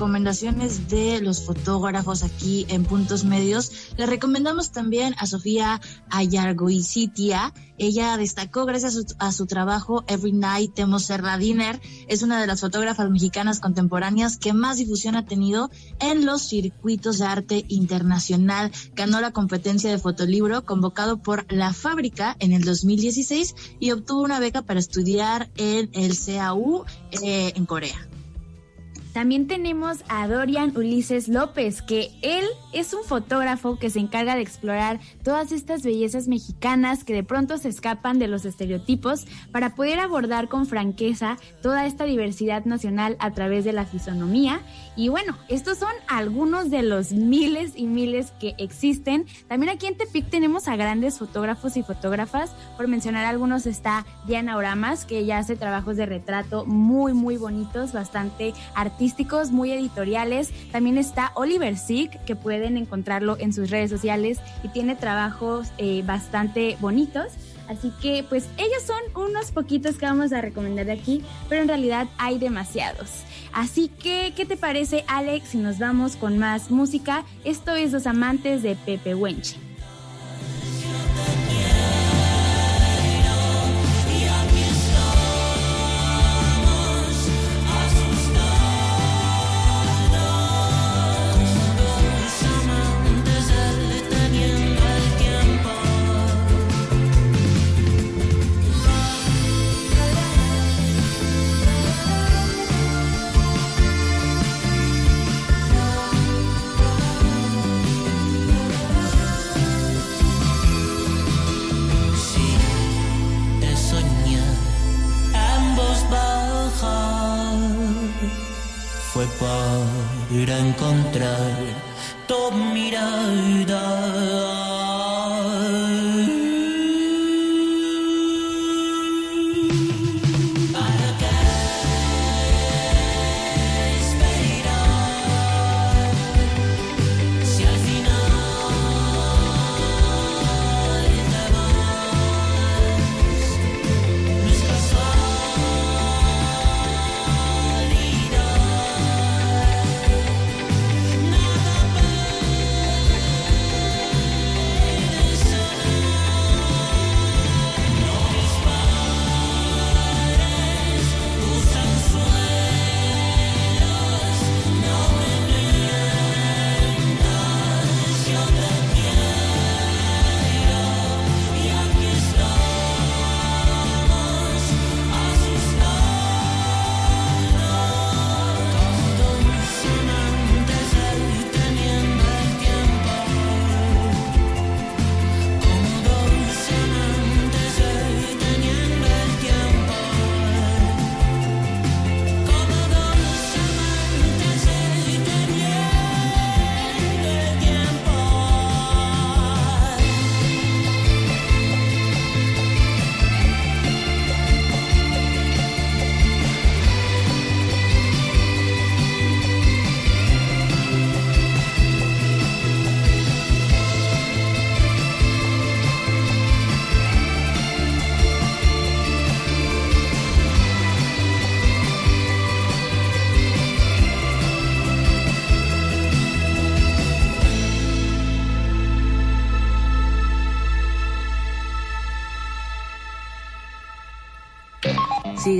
Recomendaciones 0.00 0.88
de 0.88 1.20
los 1.20 1.44
fotógrafos 1.44 2.22
aquí 2.22 2.64
en 2.70 2.84
Puntos 2.84 3.24
Medios. 3.24 3.92
Le 3.98 4.06
recomendamos 4.06 4.72
también 4.72 5.14
a 5.18 5.26
Sofía 5.26 5.78
Ayargoicitia. 6.08 7.52
Ella 7.76 8.16
destacó 8.16 8.64
gracias 8.64 8.96
a 8.96 9.00
su, 9.02 9.14
a 9.18 9.30
su 9.30 9.44
trabajo 9.44 10.02
Every 10.06 10.32
Night 10.32 10.72
Temo 10.72 11.00
Serra 11.00 11.36
Dinner. 11.36 11.82
Es 12.08 12.22
una 12.22 12.40
de 12.40 12.46
las 12.46 12.62
fotógrafas 12.62 13.10
mexicanas 13.10 13.60
contemporáneas 13.60 14.38
que 14.38 14.54
más 14.54 14.78
difusión 14.78 15.16
ha 15.16 15.26
tenido 15.26 15.70
en 15.98 16.24
los 16.24 16.48
circuitos 16.48 17.18
de 17.18 17.26
arte 17.26 17.66
internacional. 17.68 18.72
Ganó 18.94 19.20
la 19.20 19.32
competencia 19.32 19.90
de 19.90 19.98
fotolibro 19.98 20.64
convocado 20.64 21.18
por 21.18 21.44
La 21.52 21.74
Fábrica 21.74 22.36
en 22.38 22.52
el 22.52 22.64
2016 22.64 23.54
y 23.80 23.90
obtuvo 23.90 24.22
una 24.22 24.40
beca 24.40 24.62
para 24.62 24.80
estudiar 24.80 25.50
en 25.56 25.90
el 25.92 26.16
CAU 26.18 26.86
eh, 27.22 27.52
en 27.54 27.66
Corea. 27.66 28.09
También 29.12 29.48
tenemos 29.48 30.04
a 30.08 30.28
Dorian 30.28 30.72
Ulises 30.76 31.26
López, 31.26 31.82
que 31.82 32.10
él 32.22 32.44
es 32.72 32.94
un 32.94 33.02
fotógrafo 33.02 33.76
que 33.76 33.90
se 33.90 33.98
encarga 33.98 34.36
de 34.36 34.42
explorar 34.42 35.00
todas 35.24 35.50
estas 35.50 35.82
bellezas 35.82 36.28
mexicanas 36.28 37.02
que 37.02 37.12
de 37.12 37.24
pronto 37.24 37.58
se 37.58 37.68
escapan 37.68 38.20
de 38.20 38.28
los 38.28 38.44
estereotipos 38.44 39.26
para 39.50 39.74
poder 39.74 39.98
abordar 39.98 40.48
con 40.48 40.66
franqueza 40.66 41.38
toda 41.60 41.86
esta 41.86 42.04
diversidad 42.04 42.64
nacional 42.66 43.16
a 43.18 43.32
través 43.32 43.64
de 43.64 43.72
la 43.72 43.84
fisonomía. 43.84 44.60
Y 44.94 45.08
bueno, 45.08 45.36
estos 45.48 45.78
son 45.78 45.92
algunos 46.06 46.70
de 46.70 46.84
los 46.84 47.10
miles 47.10 47.72
y 47.74 47.86
miles 47.86 48.32
que 48.38 48.54
existen. 48.58 49.26
También 49.48 49.70
aquí 49.70 49.86
en 49.86 49.96
Tepic 49.96 50.30
tenemos 50.30 50.68
a 50.68 50.76
grandes 50.76 51.18
fotógrafos 51.18 51.76
y 51.76 51.82
fotógrafas. 51.82 52.52
Por 52.76 52.86
mencionar 52.86 53.24
algunos 53.24 53.66
está 53.66 54.06
Diana 54.26 54.56
Oramas, 54.56 55.04
que 55.04 55.18
ella 55.18 55.38
hace 55.38 55.56
trabajos 55.56 55.96
de 55.96 56.06
retrato 56.06 56.64
muy, 56.64 57.12
muy 57.12 57.36
bonitos, 57.36 57.92
bastante 57.92 58.54
artísticos 58.74 58.99
artísticos, 59.00 59.50
muy 59.50 59.72
editoriales. 59.72 60.50
También 60.72 60.98
está 60.98 61.32
Oliver 61.34 61.78
Sick, 61.78 62.22
que 62.26 62.36
pueden 62.36 62.76
encontrarlo 62.76 63.38
en 63.40 63.54
sus 63.54 63.70
redes 63.70 63.88
sociales 63.88 64.40
y 64.62 64.68
tiene 64.68 64.94
trabajos 64.94 65.68
eh, 65.78 66.02
bastante 66.04 66.76
bonitos. 66.80 67.28
Así 67.66 67.94
que 68.02 68.26
pues 68.28 68.46
ellos 68.58 68.82
son 68.86 69.00
unos 69.26 69.52
poquitos 69.52 69.96
que 69.96 70.04
vamos 70.04 70.34
a 70.34 70.42
recomendar 70.42 70.84
de 70.84 70.92
aquí, 70.92 71.24
pero 71.48 71.62
en 71.62 71.68
realidad 71.68 72.08
hay 72.18 72.38
demasiados. 72.38 73.08
Así 73.54 73.88
que, 73.88 74.34
¿qué 74.36 74.44
te 74.44 74.58
parece 74.58 75.02
Alex 75.06 75.48
si 75.48 75.58
nos 75.58 75.78
vamos 75.78 76.16
con 76.16 76.36
más 76.36 76.70
música? 76.70 77.24
Esto 77.44 77.74
es 77.74 77.92
Los 77.92 78.06
Amantes 78.06 78.62
de 78.62 78.76
Pepe 78.76 79.14
Wenche. 79.14 79.69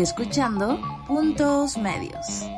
Escuchando 0.00 0.80
Puntos 1.06 1.76
Medios. 1.76 2.49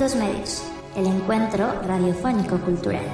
Medios, 0.00 0.62
el 0.96 1.06
encuentro 1.06 1.70
radiofónico 1.86 2.56
cultural. 2.60 3.04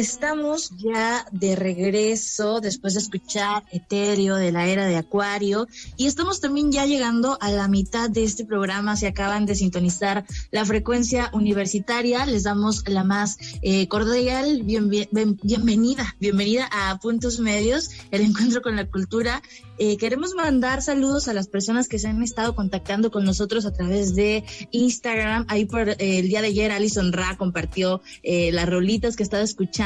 Estamos 0.00 0.72
ya 0.76 1.24
de 1.32 1.56
regreso 1.56 2.60
después 2.60 2.92
de 2.92 3.00
escuchar 3.00 3.64
Etéreo 3.72 4.36
de 4.36 4.52
la 4.52 4.66
era 4.66 4.84
de 4.84 4.96
Acuario 4.96 5.68
y 5.96 6.06
estamos 6.06 6.42
también 6.42 6.70
ya 6.70 6.84
llegando 6.84 7.38
a 7.40 7.50
la 7.50 7.66
mitad 7.66 8.10
de 8.10 8.22
este 8.22 8.44
programa. 8.44 8.94
Se 8.98 9.06
acaban 9.06 9.46
de 9.46 9.54
sintonizar 9.54 10.26
la 10.50 10.66
frecuencia 10.66 11.30
universitaria. 11.32 12.26
Les 12.26 12.42
damos 12.42 12.86
la 12.86 13.04
más 13.04 13.38
eh, 13.62 13.88
cordial 13.88 14.64
bien- 14.64 14.90
bien- 14.90 15.08
bienvenida, 15.42 16.14
bienvenida 16.20 16.68
a 16.70 16.98
Puntos 16.98 17.40
Medios, 17.40 17.88
el 18.10 18.20
encuentro 18.20 18.60
con 18.60 18.76
la 18.76 18.84
cultura. 18.90 19.40
Eh, 19.78 19.96
queremos 19.96 20.34
mandar 20.34 20.82
saludos 20.82 21.28
a 21.28 21.34
las 21.34 21.48
personas 21.48 21.88
que 21.88 21.98
se 21.98 22.08
han 22.08 22.22
estado 22.22 22.54
contactando 22.54 23.10
con 23.10 23.24
nosotros 23.24 23.64
a 23.64 23.72
través 23.72 24.14
de 24.14 24.44
Instagram. 24.72 25.46
Ahí 25.48 25.64
por 25.64 25.88
eh, 25.88 25.96
el 26.18 26.28
día 26.28 26.42
de 26.42 26.48
ayer 26.48 26.70
Alison 26.70 27.12
Ra 27.14 27.36
compartió 27.38 28.02
eh, 28.22 28.52
las 28.52 28.68
rolitas 28.68 29.16
que 29.16 29.22
estaba 29.22 29.42
escuchando. 29.42 29.85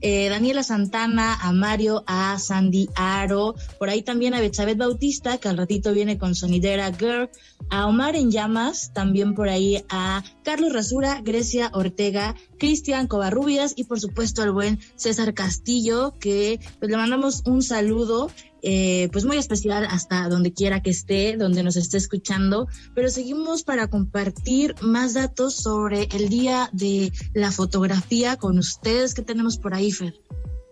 Eh, 0.00 0.28
Daniela 0.28 0.62
Santana, 0.62 1.34
a 1.34 1.52
Mario, 1.52 2.04
a 2.06 2.38
Sandy 2.38 2.88
Aro, 2.94 3.54
por 3.78 3.88
ahí 3.88 4.02
también 4.02 4.32
a 4.34 4.40
Betsabeth 4.40 4.78
Bautista, 4.78 5.38
que 5.38 5.48
al 5.48 5.56
ratito 5.56 5.92
viene 5.92 6.18
con 6.18 6.34
Sonidera 6.34 6.92
Girl, 6.92 7.30
a 7.68 7.86
Omar 7.86 8.14
en 8.14 8.30
Llamas, 8.30 8.92
también 8.92 9.34
por 9.34 9.48
ahí 9.48 9.84
a 9.88 10.22
Carlos 10.44 10.72
Rasura, 10.72 11.20
Grecia 11.22 11.70
Ortega, 11.72 12.36
Cristian 12.58 13.08
Covarrubias 13.08 13.74
y 13.76 13.84
por 13.84 13.98
supuesto 13.98 14.42
al 14.42 14.52
buen 14.52 14.78
César 14.94 15.34
Castillo, 15.34 16.14
que 16.20 16.60
pues 16.78 16.90
le 16.90 16.96
mandamos 16.96 17.42
un 17.44 17.62
saludo 17.62 18.30
eh, 18.64 19.08
pues 19.12 19.24
muy 19.24 19.36
especial 19.36 19.86
hasta 19.90 20.28
donde 20.28 20.52
quiera 20.52 20.82
que 20.82 20.90
esté, 20.90 21.36
donde 21.36 21.62
nos 21.62 21.76
esté 21.76 21.98
escuchando, 21.98 22.66
pero 22.94 23.10
seguimos 23.10 23.62
para 23.62 23.88
compartir 23.88 24.74
más 24.80 25.14
datos 25.14 25.54
sobre 25.54 26.08
el 26.12 26.30
día 26.30 26.70
de 26.72 27.12
la 27.34 27.52
fotografía 27.52 28.36
con 28.36 28.58
ustedes 28.58 29.12
que 29.12 29.22
tenemos 29.22 29.58
por 29.58 29.74
ahí, 29.74 29.92
Fer. 29.92 30.14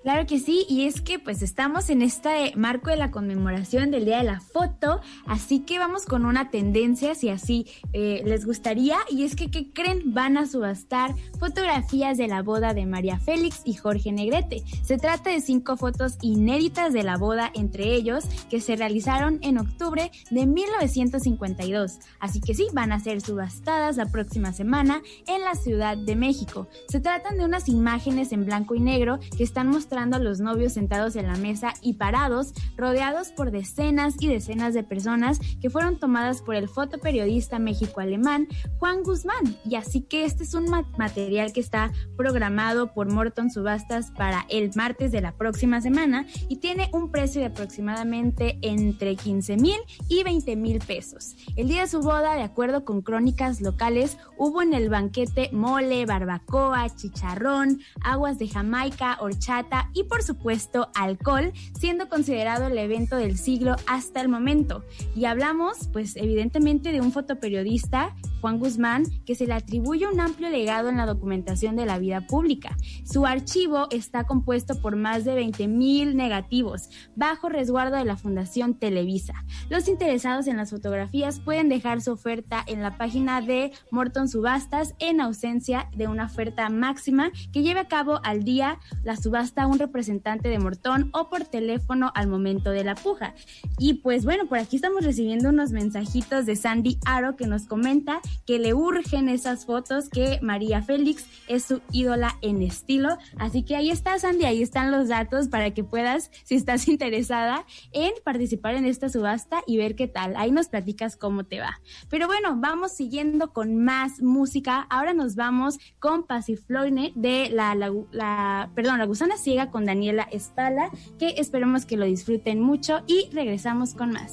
Claro 0.02 0.26
que 0.26 0.40
sí, 0.40 0.66
y 0.68 0.86
es 0.86 1.00
que 1.00 1.20
pues 1.20 1.42
estamos 1.42 1.88
en 1.88 2.02
este 2.02 2.52
marco 2.56 2.90
de 2.90 2.96
la 2.96 3.12
conmemoración 3.12 3.92
del 3.92 4.04
Día 4.04 4.18
de 4.18 4.24
la 4.24 4.40
Foto, 4.40 5.00
así 5.26 5.60
que 5.60 5.78
vamos 5.78 6.06
con 6.06 6.26
una 6.26 6.50
tendencia, 6.50 7.14
si 7.14 7.28
así 7.28 7.68
eh, 7.92 8.20
les 8.24 8.44
gustaría, 8.44 8.96
y 9.08 9.22
es 9.22 9.36
que, 9.36 9.48
¿qué 9.48 9.70
creen? 9.72 10.12
Van 10.12 10.36
a 10.36 10.46
subastar 10.48 11.14
fotografías 11.38 12.18
de 12.18 12.26
la 12.26 12.42
boda 12.42 12.74
de 12.74 12.84
María 12.84 13.20
Félix 13.20 13.62
y 13.64 13.74
Jorge 13.74 14.10
Negrete. 14.10 14.64
Se 14.82 14.98
trata 14.98 15.30
de 15.30 15.40
cinco 15.40 15.76
fotos 15.76 16.18
inéditas 16.20 16.92
de 16.92 17.04
la 17.04 17.16
boda 17.16 17.52
entre 17.54 17.94
ellos 17.94 18.24
que 18.50 18.60
se 18.60 18.74
realizaron 18.74 19.38
en 19.42 19.58
octubre 19.58 20.10
de 20.30 20.46
1952, 20.46 21.98
así 22.18 22.40
que 22.40 22.54
sí, 22.54 22.66
van 22.72 22.90
a 22.90 22.98
ser 22.98 23.20
subastadas 23.20 23.96
la 23.96 24.06
próxima 24.06 24.52
semana 24.52 25.00
en 25.28 25.42
la 25.42 25.54
Ciudad 25.54 25.96
de 25.96 26.16
México. 26.16 26.66
Se 26.88 26.98
tratan 26.98 27.38
de 27.38 27.44
unas 27.44 27.68
imágenes 27.68 28.32
en 28.32 28.44
blanco 28.44 28.74
y 28.74 28.80
negro 28.80 29.20
que 29.36 29.44
están 29.44 29.68
mostrando 29.68 29.91
a 29.92 30.18
los 30.18 30.40
novios 30.40 30.72
sentados 30.72 31.16
en 31.16 31.26
la 31.26 31.36
mesa 31.36 31.74
y 31.82 31.94
parados, 31.94 32.54
rodeados 32.76 33.28
por 33.28 33.50
decenas 33.50 34.14
y 34.20 34.26
decenas 34.28 34.72
de 34.74 34.82
personas 34.82 35.38
que 35.60 35.68
fueron 35.70 35.98
tomadas 35.98 36.40
por 36.40 36.54
el 36.54 36.68
fotoperiodista 36.68 37.58
México-alemán 37.58 38.48
Juan 38.78 39.02
Guzmán. 39.02 39.56
Y 39.64 39.74
así 39.76 40.00
que 40.00 40.24
este 40.24 40.44
es 40.44 40.54
un 40.54 40.64
ma- 40.70 40.88
material 40.96 41.52
que 41.52 41.60
está 41.60 41.92
programado 42.16 42.94
por 42.94 43.12
Morton 43.12 43.50
Subastas 43.50 44.10
para 44.12 44.46
el 44.48 44.70
martes 44.74 45.12
de 45.12 45.20
la 45.20 45.32
próxima 45.32 45.80
semana 45.80 46.26
y 46.48 46.56
tiene 46.56 46.88
un 46.92 47.10
precio 47.10 47.40
de 47.42 47.48
aproximadamente 47.48 48.58
entre 48.62 49.16
15 49.16 49.56
mil 49.58 49.76
y 50.08 50.22
20 50.22 50.56
mil 50.56 50.78
pesos. 50.78 51.36
El 51.56 51.68
día 51.68 51.82
de 51.82 51.88
su 51.88 52.00
boda, 52.00 52.34
de 52.34 52.42
acuerdo 52.42 52.84
con 52.84 53.02
crónicas 53.02 53.60
locales, 53.60 54.16
hubo 54.38 54.62
en 54.62 54.72
el 54.72 54.88
banquete 54.88 55.50
mole, 55.52 56.06
barbacoa, 56.06 56.88
chicharrón, 56.94 57.80
aguas 58.02 58.38
de 58.38 58.48
Jamaica, 58.48 59.18
horchata 59.20 59.81
y 59.92 60.04
por 60.04 60.22
supuesto 60.22 60.88
alcohol, 60.94 61.52
siendo 61.78 62.08
considerado 62.08 62.66
el 62.66 62.78
evento 62.78 63.16
del 63.16 63.38
siglo 63.38 63.76
hasta 63.86 64.20
el 64.20 64.28
momento. 64.28 64.84
Y 65.14 65.24
hablamos, 65.24 65.88
pues 65.92 66.16
evidentemente, 66.16 66.92
de 66.92 67.00
un 67.00 67.12
fotoperiodista, 67.12 68.14
Juan 68.40 68.58
Guzmán, 68.58 69.04
que 69.24 69.34
se 69.34 69.46
le 69.46 69.54
atribuye 69.54 70.06
un 70.06 70.20
amplio 70.20 70.50
legado 70.50 70.88
en 70.88 70.96
la 70.96 71.06
documentación 71.06 71.76
de 71.76 71.86
la 71.86 71.98
vida 71.98 72.26
pública. 72.26 72.76
Su 73.04 73.26
archivo 73.26 73.86
está 73.90 74.24
compuesto 74.24 74.80
por 74.80 74.96
más 74.96 75.24
de 75.24 75.34
20 75.34 75.68
mil 75.68 76.16
negativos, 76.16 76.88
bajo 77.14 77.48
resguardo 77.48 77.96
de 77.96 78.04
la 78.04 78.16
Fundación 78.16 78.74
Televisa. 78.74 79.34
Los 79.68 79.88
interesados 79.88 80.46
en 80.46 80.56
las 80.56 80.70
fotografías 80.70 81.40
pueden 81.40 81.68
dejar 81.68 82.00
su 82.00 82.12
oferta 82.12 82.62
en 82.66 82.82
la 82.82 82.96
página 82.96 83.40
de 83.40 83.72
Morton 83.90 84.28
Subastas 84.28 84.94
en 84.98 85.20
ausencia 85.20 85.88
de 85.94 86.08
una 86.08 86.26
oferta 86.26 86.68
máxima 86.68 87.30
que 87.52 87.62
lleve 87.62 87.80
a 87.80 87.88
cabo 87.88 88.20
al 88.24 88.44
día 88.44 88.78
la 89.04 89.16
subasta 89.16 89.66
un 89.72 89.78
representante 89.78 90.48
de 90.48 90.58
Morton 90.58 91.10
o 91.12 91.28
por 91.28 91.44
teléfono 91.44 92.12
al 92.14 92.28
momento 92.28 92.70
de 92.70 92.84
la 92.84 92.94
puja. 92.94 93.34
Y 93.78 93.94
pues 93.94 94.24
bueno, 94.24 94.46
por 94.46 94.58
aquí 94.58 94.76
estamos 94.76 95.04
recibiendo 95.04 95.48
unos 95.48 95.72
mensajitos 95.72 96.46
de 96.46 96.56
Sandy 96.56 96.98
Aro 97.04 97.36
que 97.36 97.46
nos 97.46 97.66
comenta 97.66 98.20
que 98.46 98.58
le 98.58 98.74
urgen 98.74 99.28
esas 99.28 99.64
fotos, 99.66 100.08
que 100.08 100.38
María 100.42 100.82
Félix 100.82 101.26
es 101.48 101.64
su 101.64 101.80
ídola 101.90 102.36
en 102.42 102.62
estilo. 102.62 103.16
Así 103.38 103.62
que 103.64 103.76
ahí 103.76 103.90
está 103.90 104.18
Sandy, 104.18 104.44
ahí 104.44 104.62
están 104.62 104.90
los 104.90 105.08
datos 105.08 105.48
para 105.48 105.72
que 105.72 105.84
puedas, 105.84 106.30
si 106.44 106.54
estás 106.54 106.86
interesada, 106.88 107.64
en 107.92 108.12
participar 108.24 108.74
en 108.74 108.84
esta 108.84 109.08
subasta 109.08 109.62
y 109.66 109.76
ver 109.78 109.96
qué 109.96 110.08
tal. 110.08 110.36
Ahí 110.36 110.50
nos 110.52 110.68
platicas 110.68 111.16
cómo 111.16 111.44
te 111.44 111.60
va. 111.60 111.80
Pero 112.08 112.26
bueno, 112.26 112.56
vamos 112.56 112.92
siguiendo 112.92 113.52
con 113.52 113.76
más 113.82 114.20
música. 114.20 114.86
Ahora 114.90 115.14
nos 115.14 115.34
vamos 115.34 115.78
con 115.98 116.24
Pasiflorne 116.26 117.12
de 117.14 117.48
la, 117.50 117.74
la- 117.74 118.70
perdón, 118.74 118.98
la 118.98 119.06
gusana 119.06 119.36
ciega 119.36 119.61
con 119.70 119.84
Daniela 119.84 120.28
Espala, 120.30 120.90
que 121.18 121.34
esperemos 121.38 121.86
que 121.86 121.96
lo 121.96 122.04
disfruten 122.04 122.60
mucho 122.60 123.02
y 123.06 123.28
regresamos 123.32 123.94
con 123.94 124.12
más. 124.12 124.32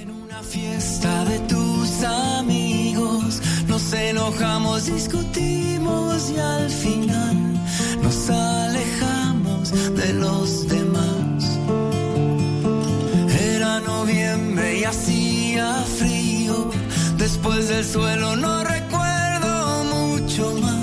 En 0.00 0.10
una 0.10 0.42
fiesta 0.42 1.24
de 1.24 1.38
tus 1.40 2.02
amigos 2.04 3.40
nos 3.68 3.92
enojamos, 3.92 4.86
discutimos 4.86 6.30
y 6.30 6.38
al 6.38 6.70
final 6.70 7.60
nos 8.02 8.30
alejamos 8.30 9.72
de 9.96 10.12
los 10.14 10.68
demás. 10.68 11.58
Era 13.52 13.80
noviembre 13.80 14.78
y 14.80 14.84
hacía 14.84 15.72
frío. 15.98 16.70
Después 17.18 17.68
del 17.68 17.84
suelo 17.84 18.36
no 18.36 18.64
recuerdo 18.64 19.84
mucho 19.84 20.52
más. 20.60 20.75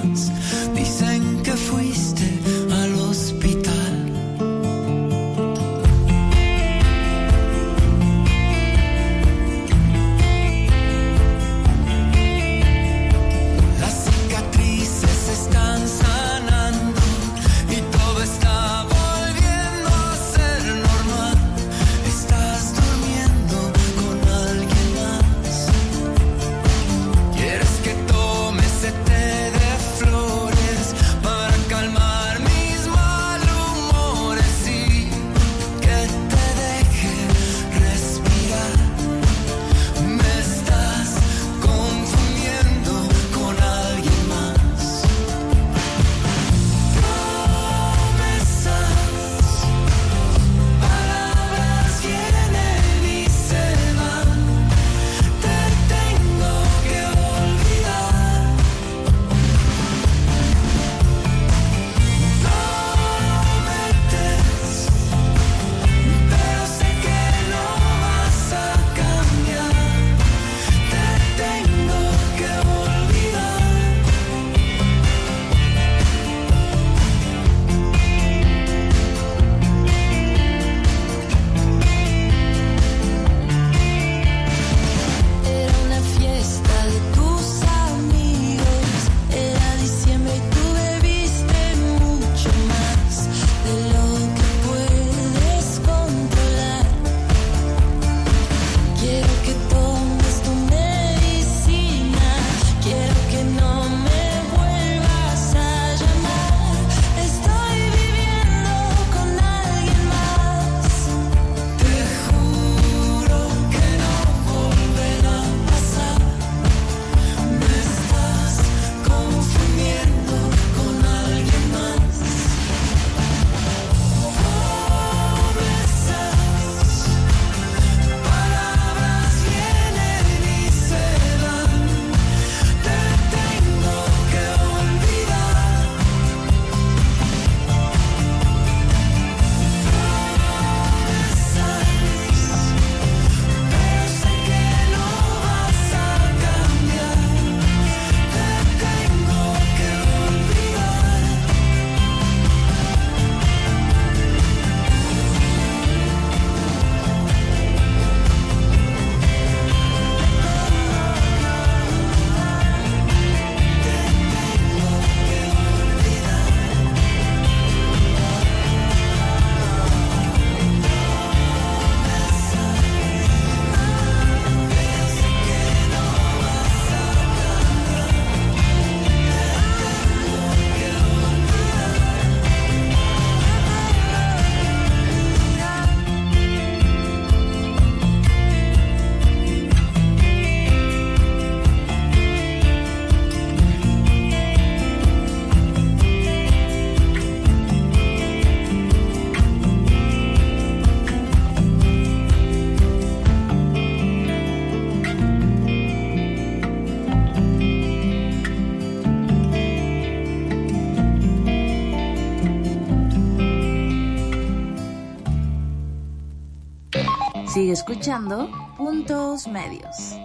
Escuchando 217.73 218.51
Puntos 218.77 219.47
Medios. 219.47 220.15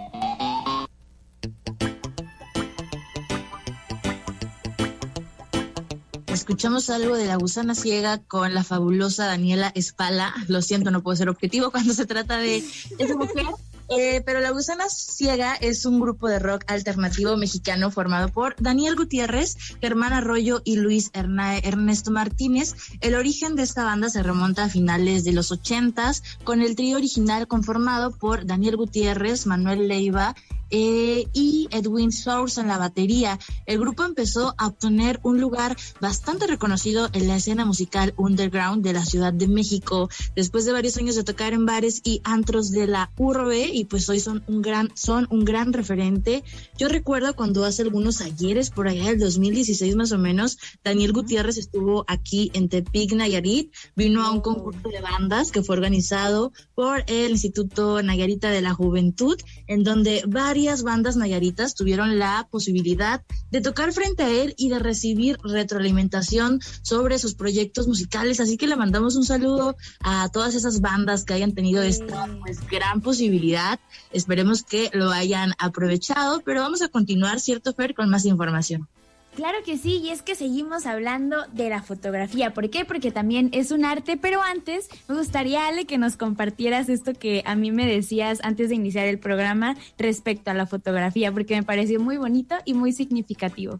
Escuchamos 6.27 6.91
algo 6.91 7.17
de 7.17 7.25
la 7.25 7.37
gusana 7.37 7.73
ciega 7.73 8.19
con 8.19 8.53
la 8.53 8.63
fabulosa 8.63 9.25
Daniela 9.25 9.71
Espala. 9.73 10.31
Lo 10.47 10.61
siento, 10.61 10.91
no 10.91 11.01
puedo 11.01 11.15
ser 11.17 11.27
objetivo 11.27 11.71
cuando 11.71 11.93
se 11.93 12.05
trata 12.05 12.37
de 12.37 12.63
esa 12.99 13.15
mujer. 13.15 13.47
Eh, 13.89 14.21
pero 14.25 14.39
La 14.39 14.51
Gusana 14.51 14.87
Ciega 14.87 15.55
es 15.55 15.85
un 15.85 15.99
grupo 15.99 16.27
de 16.27 16.39
rock 16.39 16.63
alternativo 16.67 17.35
mexicano 17.37 17.89
formado 17.89 18.29
por 18.29 18.55
Daniel 18.59 18.95
Gutiérrez, 18.95 19.57
Germán 19.81 20.13
Arroyo 20.13 20.61
y 20.63 20.75
Luis 20.75 21.09
Ernesto 21.13 22.11
Martínez. 22.11 22.75
El 23.01 23.15
origen 23.15 23.55
de 23.55 23.63
esta 23.63 23.83
banda 23.83 24.09
se 24.09 24.21
remonta 24.21 24.65
a 24.65 24.69
finales 24.69 25.23
de 25.23 25.31
los 25.31 25.51
ochentas, 25.51 26.23
con 26.43 26.61
el 26.61 26.75
trío 26.75 26.97
original 26.97 27.47
conformado 27.47 28.11
por 28.11 28.45
Daniel 28.45 28.77
Gutiérrez, 28.77 29.47
Manuel 29.47 29.87
Leiva 29.87 30.35
eh, 30.69 31.25
y 31.33 31.67
Edwin 31.71 32.11
Source 32.11 32.59
en 32.61 32.67
la 32.67 32.77
batería. 32.77 33.39
El 33.65 33.79
grupo 33.79 34.03
empezó 34.03 34.53
a 34.57 34.67
obtener 34.67 35.19
un 35.23 35.39
lugar 35.39 35.75
bastante 35.99 36.47
reconocido 36.47 37.09
en 37.13 37.27
la 37.27 37.37
escena 37.37 37.65
musical 37.65 38.13
underground 38.17 38.83
de 38.83 38.93
la 38.93 39.05
Ciudad 39.05 39.33
de 39.33 39.47
México, 39.47 40.09
después 40.35 40.65
de 40.65 40.73
varios 40.73 40.97
años 40.97 41.15
de 41.15 41.23
tocar 41.23 41.53
en 41.53 41.65
bares 41.65 42.01
y 42.03 42.21
antros 42.23 42.71
de 42.71 42.87
la 42.87 43.11
urbe, 43.17 43.67
y 43.67 43.85
pues 43.85 44.09
hoy 44.09 44.19
son 44.19 44.43
un 44.47 44.61
gran, 44.61 44.91
son 44.95 45.27
un 45.29 45.45
gran 45.45 45.73
referente. 45.73 46.43
Yo 46.77 46.87
recuerdo 46.87 47.35
cuando 47.35 47.65
hace 47.65 47.81
algunos 47.81 48.21
ayeres, 48.21 48.69
por 48.69 48.87
allá 48.87 49.05
del 49.05 49.19
2016 49.19 49.95
más 49.95 50.11
o 50.11 50.17
menos, 50.17 50.57
Daniel 50.83 51.13
Gutiérrez 51.13 51.57
estuvo 51.57 52.05
aquí 52.07 52.51
en 52.53 52.69
Tepic, 52.69 53.13
Nayarit, 53.13 53.73
vino 53.95 54.23
a 54.23 54.31
un 54.31 54.41
concurso 54.41 54.89
de 54.89 55.01
bandas 55.01 55.51
que 55.51 55.63
fue 55.63 55.75
organizado 55.75 56.51
por 56.75 57.03
el 57.07 57.31
Instituto 57.31 58.01
Nayarita 58.01 58.49
de 58.49 58.61
la 58.61 58.73
Juventud, 58.73 59.37
en 59.67 59.83
donde 59.83 60.23
varias 60.59 60.83
bandas 60.83 61.15
nayaritas 61.15 61.73
tuvieron 61.73 62.19
la 62.19 62.45
posibilidad 62.51 63.23
de 63.49 63.61
tocar 63.61 63.93
frente 63.93 64.23
a 64.23 64.29
él 64.29 64.55
y 64.57 64.67
de 64.67 64.77
recibir 64.77 65.37
retroalimentación 65.41 66.59
sobre 66.81 67.17
sus 67.17 67.33
proyectos 67.33 67.87
musicales. 67.87 68.41
Así 68.41 68.57
que 68.57 68.67
le 68.67 68.75
mandamos 68.75 69.15
un 69.15 69.23
saludo 69.23 69.77
a 70.01 70.27
todas 70.27 70.55
esas 70.55 70.81
bandas 70.81 71.23
que 71.23 71.33
hayan 71.33 71.53
tenido 71.53 71.81
esta 71.81 72.27
pues, 72.41 72.59
gran 72.67 72.99
posibilidad. 72.99 73.79
Esperemos 74.11 74.63
que 74.63 74.89
lo 74.91 75.11
hayan 75.11 75.53
aprovechado, 75.59 76.41
pero 76.41 76.59
vamos 76.59 76.81
a 76.81 76.89
continuar, 76.89 77.39
¿cierto, 77.39 77.73
Fer, 77.73 77.95
con 77.95 78.09
más 78.09 78.25
información? 78.25 78.89
Claro 79.35 79.59
que 79.65 79.77
sí, 79.77 79.97
y 79.97 80.09
es 80.09 80.21
que 80.21 80.35
seguimos 80.35 80.85
hablando 80.85 81.45
de 81.53 81.69
la 81.69 81.81
fotografía. 81.81 82.53
¿Por 82.53 82.69
qué? 82.69 82.83
Porque 82.83 83.11
también 83.11 83.49
es 83.53 83.71
un 83.71 83.85
arte, 83.85 84.17
pero 84.17 84.41
antes 84.41 84.89
me 85.07 85.15
gustaría, 85.15 85.67
Ale, 85.67 85.85
que 85.85 85.97
nos 85.97 86.17
compartieras 86.17 86.89
esto 86.89 87.13
que 87.13 87.43
a 87.45 87.55
mí 87.55 87.71
me 87.71 87.85
decías 87.85 88.39
antes 88.43 88.69
de 88.69 88.75
iniciar 88.75 89.07
el 89.07 89.19
programa 89.19 89.77
respecto 89.97 90.51
a 90.51 90.53
la 90.53 90.65
fotografía, 90.65 91.31
porque 91.31 91.55
me 91.55 91.63
pareció 91.63 91.99
muy 91.99 92.17
bonito 92.17 92.55
y 92.65 92.73
muy 92.73 92.91
significativo. 92.91 93.79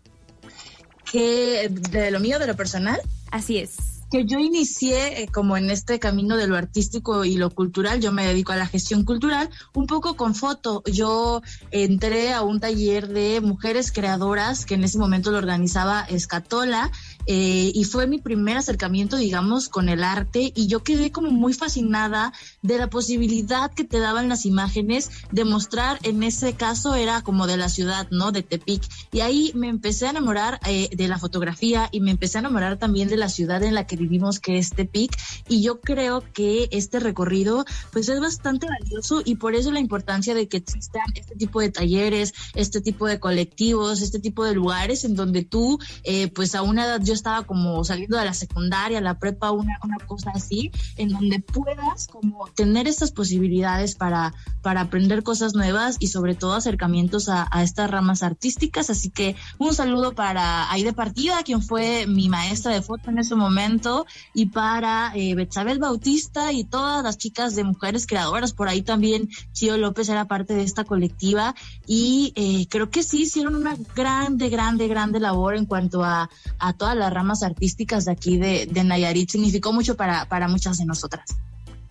Que 1.12 1.70
de 1.70 2.12
lo 2.12 2.20
mío, 2.20 2.40
de 2.40 2.48
lo 2.48 2.56
personal, 2.56 3.02
Así 3.32 3.58
es. 3.58 3.99
Que 4.10 4.26
yo 4.26 4.40
inicié 4.40 5.22
eh, 5.22 5.28
como 5.28 5.58
en 5.58 5.70
este 5.70 6.00
camino 6.00 6.38
de 6.38 6.48
lo 6.48 6.56
artístico 6.56 7.26
y 7.26 7.36
lo 7.36 7.50
cultural, 7.52 8.00
yo 8.00 8.12
me 8.12 8.26
dedico 8.26 8.52
a 8.52 8.58
la 8.58 8.68
gestión 8.68 9.06
cultural, 9.06 9.50
un 9.74 9.88
poco 9.88 10.16
con 10.16 10.36
foto. 10.36 10.84
Yo 10.86 11.42
entré 11.72 12.34
a 12.34 12.42
un 12.42 12.60
taller 12.60 13.08
de 13.08 13.42
mujeres 13.42 13.92
creadoras 13.92 14.66
que 14.66 14.76
en 14.76 14.84
ese 14.84 14.98
momento 14.98 15.32
lo 15.32 15.38
organizaba 15.38 16.02
Escatola 16.02 16.92
eh, 17.32 17.72
y 17.76 17.84
fue 17.84 18.08
mi 18.08 18.18
primer 18.18 18.58
acercamiento, 18.58 19.16
digamos, 19.16 19.70
con 19.70 19.88
el 19.88 20.04
arte 20.04 20.52
y 20.56 20.66
yo 20.66 20.82
quedé 20.82 21.12
como 21.12 21.30
muy 21.30 21.54
fascinada 21.54 22.34
de 22.64 22.80
la 22.80 22.90
posibilidad 22.90 23.72
que 23.72 23.84
te 23.84 24.00
daban 24.00 24.30
las 24.30 24.48
imágenes 24.48 25.12
de 25.32 25.46
mostrar, 25.46 26.00
en 26.02 26.24
ese 26.24 26.54
caso 26.54 26.96
era 26.96 27.22
como 27.22 27.46
de 27.46 27.58
la 27.58 27.70
ciudad, 27.70 28.08
¿no? 28.10 28.32
De 28.32 28.42
Tepic. 28.42 28.82
Y 29.12 29.20
ahí 29.20 29.52
me 29.54 29.68
empecé 29.68 30.08
a 30.08 30.10
enamorar 30.10 30.60
eh, 30.66 30.90
de 30.92 31.08
la 31.08 31.20
fotografía 31.20 31.88
y 31.92 32.02
me 32.02 32.10
empecé 32.10 32.40
a 32.40 32.42
enamorar 32.42 32.80
también 32.80 33.10
de 33.10 33.18
la 33.18 33.30
ciudad 33.30 33.62
en 33.62 33.76
la 33.76 33.86
que 33.86 33.96
vivimos, 33.96 34.40
que 34.40 34.58
es 34.58 34.72
Tepic. 34.72 35.16
Y 35.48 35.62
yo 35.62 35.82
creo 35.82 36.24
que 36.34 36.68
este 36.72 37.00
recorrido, 37.00 37.64
pues 37.92 38.10
es 38.10 38.20
bastante 38.20 38.66
valioso 38.66 39.22
y 39.24 39.36
por 39.36 39.54
eso 39.54 39.70
la 39.70 39.80
importancia 39.80 40.34
de 40.34 40.48
que 40.48 40.58
existan 40.58 41.04
este 41.14 41.36
tipo 41.36 41.62
de 41.62 41.70
talleres, 41.70 42.34
este 42.56 42.82
tipo 42.82 43.06
de 43.06 43.20
colectivos, 43.20 44.02
este 44.02 44.20
tipo 44.20 44.46
de 44.46 44.56
lugares 44.56 45.04
en 45.04 45.14
donde 45.14 45.44
tú, 45.44 45.78
eh, 46.04 46.30
pues 46.30 46.56
a 46.56 46.64
una 46.64 46.86
edad 46.86 47.02
yo 47.04 47.19
estaba 47.20 47.44
como 47.44 47.84
saliendo 47.84 48.18
de 48.18 48.26
la 48.26 48.34
secundaria, 48.34 49.02
la 49.02 49.20
prepa, 49.20 49.52
una, 49.52 49.78
una 49.84 49.98
cosa 50.08 50.32
así, 50.34 50.72
en 50.98 51.10
donde 51.10 51.40
puedas 51.40 52.08
como 52.08 52.48
tener 52.56 52.88
estas 52.88 53.12
posibilidades 53.12 53.96
para, 53.96 54.34
para 54.62 54.82
aprender 54.82 55.22
cosas 55.24 55.54
nuevas 55.54 55.98
y 56.00 56.08
sobre 56.08 56.34
todo 56.34 56.54
acercamientos 56.54 57.30
a, 57.30 57.48
a 57.52 57.64
estas 57.64 57.92
ramas 57.92 58.24
artísticas. 58.24 58.90
Así 58.90 59.10
que 59.10 59.36
un 59.58 59.74
saludo 59.74 60.14
para 60.14 60.72
Aide 60.72 60.94
Partida, 60.94 61.44
quien 61.44 61.62
fue 61.62 62.08
mi 62.08 62.30
maestra 62.30 62.72
de 62.72 62.82
foto 62.82 63.10
en 63.10 63.20
ese 63.20 63.36
momento, 63.36 64.06
y 64.34 64.48
para 64.48 65.12
eh, 65.16 65.36
Betsabel 65.36 65.80
Bautista 65.80 66.52
y 66.52 66.64
todas 66.64 67.04
las 67.04 67.18
chicas 67.18 67.56
de 67.56 67.64
mujeres 67.64 68.08
creadoras. 68.08 68.54
Por 68.54 68.68
ahí 68.70 68.82
también 68.82 69.30
Chio 69.52 69.78
López 69.78 70.10
era 70.10 70.26
parte 70.26 70.54
de 70.54 70.64
esta 70.64 70.84
colectiva 70.84 71.56
y 71.86 72.34
eh, 72.36 72.68
creo 72.70 72.90
que 72.90 73.04
sí 73.04 73.24
hicieron 73.24 73.56
una 73.56 73.76
grande, 73.96 74.50
grande, 74.50 74.88
grande 74.88 75.20
labor 75.20 75.56
en 75.56 75.66
cuanto 75.66 76.04
a, 76.04 76.30
a 76.58 76.74
todas 76.74 76.96
las 76.96 77.09
ramas 77.10 77.44
artísticas 77.44 78.06
de 78.06 78.12
aquí 78.12 78.38
de, 78.38 78.66
de 78.66 78.84
Nayarit. 78.84 79.30
Significó 79.30 79.74
mucho 79.74 79.96
para, 79.96 80.28
para 80.28 80.48
muchas 80.48 80.78
de 80.78 80.86
nosotras. 80.86 81.36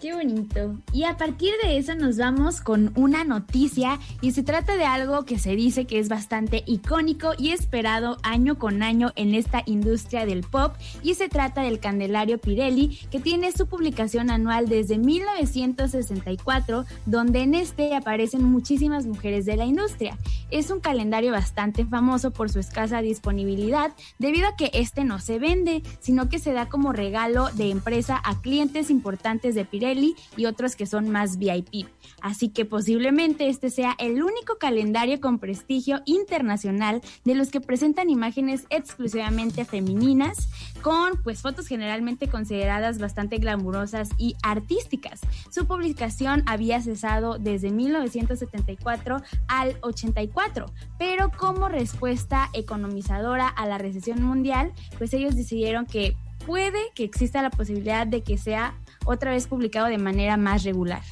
Qué 0.00 0.14
bonito. 0.14 0.76
Y 0.92 1.02
a 1.02 1.16
partir 1.16 1.52
de 1.60 1.76
eso 1.76 1.96
nos 1.96 2.18
vamos 2.18 2.60
con 2.60 2.92
una 2.94 3.24
noticia 3.24 3.98
y 4.20 4.30
se 4.30 4.44
trata 4.44 4.76
de 4.76 4.84
algo 4.84 5.24
que 5.24 5.40
se 5.40 5.56
dice 5.56 5.86
que 5.86 5.98
es 5.98 6.08
bastante 6.08 6.62
icónico 6.66 7.32
y 7.36 7.50
esperado 7.50 8.16
año 8.22 8.60
con 8.60 8.84
año 8.84 9.10
en 9.16 9.34
esta 9.34 9.64
industria 9.66 10.24
del 10.24 10.42
pop 10.42 10.76
y 11.02 11.14
se 11.14 11.28
trata 11.28 11.62
del 11.62 11.80
Candelario 11.80 12.38
Pirelli 12.38 12.96
que 13.10 13.18
tiene 13.18 13.50
su 13.50 13.66
publicación 13.66 14.30
anual 14.30 14.68
desde 14.68 14.98
1964 14.98 16.84
donde 17.06 17.42
en 17.42 17.56
este 17.56 17.96
aparecen 17.96 18.44
muchísimas 18.44 19.04
mujeres 19.04 19.46
de 19.46 19.56
la 19.56 19.64
industria. 19.64 20.16
Es 20.52 20.70
un 20.70 20.78
calendario 20.78 21.32
bastante 21.32 21.84
famoso 21.84 22.30
por 22.30 22.50
su 22.50 22.60
escasa 22.60 23.02
disponibilidad 23.02 23.90
debido 24.20 24.46
a 24.46 24.54
que 24.54 24.70
este 24.74 25.02
no 25.02 25.18
se 25.18 25.40
vende, 25.40 25.82
sino 25.98 26.28
que 26.28 26.38
se 26.38 26.52
da 26.52 26.68
como 26.68 26.92
regalo 26.92 27.48
de 27.54 27.70
empresa 27.70 28.22
a 28.24 28.40
clientes 28.40 28.90
importantes 28.90 29.56
de 29.56 29.64
Pirelli 29.64 29.87
y 30.36 30.46
otros 30.46 30.76
que 30.76 30.86
son 30.86 31.08
más 31.08 31.38
VIP. 31.38 31.86
Así 32.20 32.48
que 32.48 32.64
posiblemente 32.64 33.48
este 33.48 33.70
sea 33.70 33.94
el 33.98 34.22
único 34.22 34.58
calendario 34.58 35.20
con 35.20 35.38
prestigio 35.38 36.00
internacional 36.04 37.00
de 37.24 37.34
los 37.34 37.50
que 37.50 37.60
presentan 37.60 38.10
imágenes 38.10 38.66
exclusivamente 38.70 39.64
femeninas 39.64 40.48
con 40.82 41.22
pues 41.22 41.42
fotos 41.42 41.66
generalmente 41.66 42.28
consideradas 42.28 42.98
bastante 42.98 43.38
glamurosas 43.38 44.10
y 44.18 44.36
artísticas. 44.42 45.20
Su 45.50 45.66
publicación 45.66 46.42
había 46.46 46.80
cesado 46.80 47.38
desde 47.38 47.70
1974 47.70 49.22
al 49.48 49.76
84, 49.80 50.66
pero 50.98 51.30
como 51.36 51.68
respuesta 51.68 52.50
economizadora 52.52 53.48
a 53.48 53.66
la 53.66 53.78
recesión 53.78 54.22
mundial, 54.22 54.72
pues 54.98 55.12
ellos 55.14 55.36
decidieron 55.36 55.86
que 55.86 56.16
puede 56.46 56.78
que 56.94 57.04
exista 57.04 57.42
la 57.42 57.50
posibilidad 57.50 58.06
de 58.06 58.22
que 58.22 58.38
sea 58.38 58.74
otra 59.08 59.30
vez 59.30 59.46
publicado 59.46 59.86
de 59.86 59.96
manera 59.96 60.36
más 60.36 60.64
regular. 60.64 61.02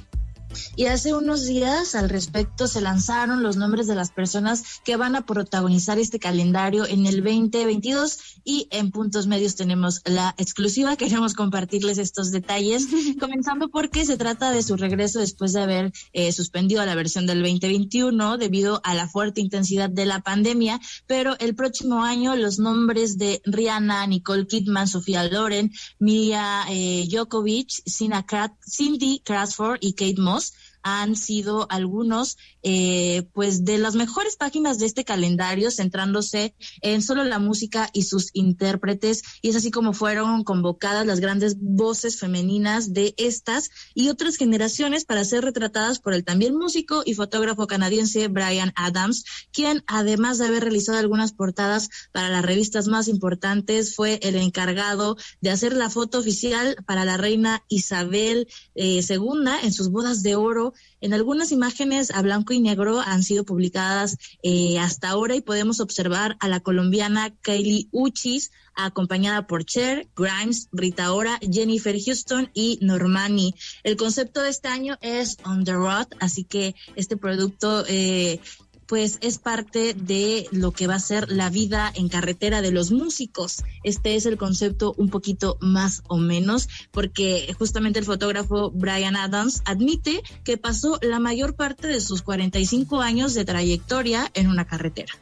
Y 0.77 0.87
hace 0.87 1.15
unos 1.15 1.47
días 1.47 1.95
al 1.95 2.09
respecto 2.09 2.67
se 2.69 2.81
lanzaron 2.81 3.43
los 3.43 3.57
nombres 3.57 3.87
de 3.87 3.95
las 3.95 4.11
personas 4.11 4.63
que 4.85 4.97
van 4.97 5.17
a 5.17 5.25
protagonizar 5.27 5.99
este 5.99 6.19
calendario 6.19 6.87
en 6.87 7.07
el 7.07 7.23
2022 7.23 8.19
y 8.45 8.69
en 8.71 8.91
Puntos 8.91 9.27
Medios 9.27 9.57
tenemos 9.57 10.03
la 10.05 10.35
exclusiva. 10.39 10.97
Queremos 10.97 11.35
compartirles 11.35 11.99
estos 11.99 12.31
detalles, 12.31 12.87
comenzando 13.21 13.69
porque 13.69 14.05
se 14.05 14.17
trata 14.17 14.51
de 14.51 14.63
su 14.63 14.77
regreso 14.77 15.19
después 15.19 15.53
de 15.53 15.63
haber 15.63 15.93
eh, 16.13 16.33
suspendido 16.33 16.85
la 16.85 16.95
versión 16.95 17.27
del 17.27 17.43
2021 17.43 18.39
debido 18.39 18.81
a 18.85 18.95
la 18.95 19.09
fuerte 19.09 19.41
intensidad 19.41 19.91
de 19.91 20.07
la 20.07 20.21
pandemia, 20.21 20.81
pero 21.07 21.37
el 21.39 21.55
próximo 21.55 22.03
año 22.03 22.37
los 22.37 22.59
nombres 22.59 23.19
de 23.19 23.41
Rihanna, 23.45 24.07
Nicole 24.07 24.47
Kidman, 24.47 24.89
Sofía 24.89 25.25
Loren, 25.25 25.73
Mia 25.99 26.65
eh, 26.71 27.07
Djokovic, 27.11 27.69
Sina 27.87 28.27
Krat- 28.27 28.57
Cindy 28.69 29.21
Crawford 29.25 29.79
y 29.81 29.95
Kate 29.95 30.21
Moss 30.21 30.46
han 30.89 31.17
sido 31.17 31.67
algunos, 31.69 32.39
eh, 32.63 33.27
pues, 33.33 33.65
de 33.65 33.77
las 33.77 33.97
mejores 33.97 34.37
páginas 34.37 34.79
de 34.79 34.87
este 34.87 35.05
calendario, 35.05 35.73
centrándose 35.73 36.55
en 36.81 37.03
solo 37.03 37.25
la 37.25 37.41
música 37.41 37.91
y 37.93 38.05
sus 38.05 38.31
intérpretes. 38.35 39.25
Y 39.43 39.49
es 39.49 39.57
así 39.57 39.73
como 39.73 39.95
fueron 39.95 40.45
convocadas 40.45 41.05
las 41.05 41.19
grandes 41.19 41.57
voces 41.59 42.21
femeninas 42.21 42.93
de 42.93 43.15
estas 43.17 43.71
y 43.95 44.11
otras 44.11 44.37
generaciones 44.37 45.05
para 45.05 45.25
ser 45.25 45.43
retratadas 45.43 45.99
por 45.99 46.15
el 46.15 46.23
también 46.23 46.55
músico 46.55 47.03
y 47.05 47.15
fotógrafo 47.15 47.67
canadiense 47.67 48.29
Brian 48.29 48.73
Adams, 48.77 49.25
quien 49.51 49.83
además 49.89 50.39
de 50.39 50.47
haber 50.47 50.63
realizado 50.63 50.99
algunas 50.99 51.33
portadas 51.33 51.89
para 52.13 52.29
las 52.29 52.45
revistas 52.45 52.87
más 52.87 53.09
importantes, 53.09 53.97
fue 53.97 54.21
el 54.23 54.37
encargado 54.37 55.17
de 55.41 55.51
hacer 55.51 55.73
la 55.73 55.91
foto 55.91 56.21
oficial 56.21 56.77
para 56.87 57.05
la 57.05 57.17
reina 57.17 57.65
Isabel 57.67 58.47
eh, 58.77 59.01
II 59.09 59.27
en 59.65 59.73
sus 59.73 59.91
bodas 59.91 60.23
de 60.23 60.37
oro. 60.37 60.75
En 61.01 61.15
algunas 61.15 61.53
imágenes 61.53 62.11
a 62.11 62.23
blanco 62.23 62.53
y 62.53 62.61
negro 62.61 63.01
han 63.01 63.23
sido 63.23 63.45
publicadas 63.45 64.17
eh, 64.43 64.79
hasta 64.79 65.11
ahora 65.11 65.35
y 65.35 65.41
podemos 65.41 65.81
observar 65.81 66.37
a 66.41 66.49
la 66.49 66.61
colombiana 66.61 67.35
Kylie 67.43 67.89
Uchis 67.93 68.51
acompañada 68.77 69.47
por 69.47 69.65
Cher, 69.65 70.07
Grimes, 70.15 70.69
Rita 70.71 71.13
Ora, 71.13 71.39
Jennifer 71.41 71.97
Houston 71.99 72.51
y 72.55 72.79
Normani. 72.83 73.55
El 73.83 73.97
concepto 73.97 74.43
de 74.43 74.51
este 74.51 74.69
año 74.69 74.99
es 75.01 75.39
On 75.45 75.65
the 75.65 75.73
Road, 75.73 76.07
así 76.21 76.45
que 76.45 76.75
este 76.95 77.17
producto 77.17 77.85
eh, 77.89 78.41
pues 78.87 79.19
es 79.21 79.39
parte 79.39 79.95
de 79.95 80.49
lo 80.53 80.73
que 80.73 80.87
va 80.87 80.95
a 80.95 81.01
ser 81.01 81.31
la 81.31 81.51
vida 81.51 81.93
en 81.95 82.09
carretera 82.09 82.63
de 82.63 82.71
los 82.71 82.91
músicos. 82.91 83.63
Este 83.83 84.17
es 84.17 84.27
el 84.27 84.37
concepto 84.37 84.95
un 84.97 85.11
poquito 85.11 85.59
más 85.61 86.03
o 86.09 86.19
menos, 86.19 86.69
porque 86.91 87.55
justamente 87.59 87.99
el 87.99 88.05
fotógrafo 88.05 88.71
Brian 88.71 89.17
Adams 89.17 89.63
admite 89.65 90.23
que 90.45 90.57
pasó 90.57 90.99
la 91.03 91.19
mayor 91.19 91.57
parte 91.57 91.89
de 91.89 92.01
sus 92.01 92.23
45 92.23 93.01
años 93.01 93.35
de 93.35 93.45
trayectoria 93.45 94.31
en 94.35 94.49
una 94.49 94.67
carretera. 94.67 95.13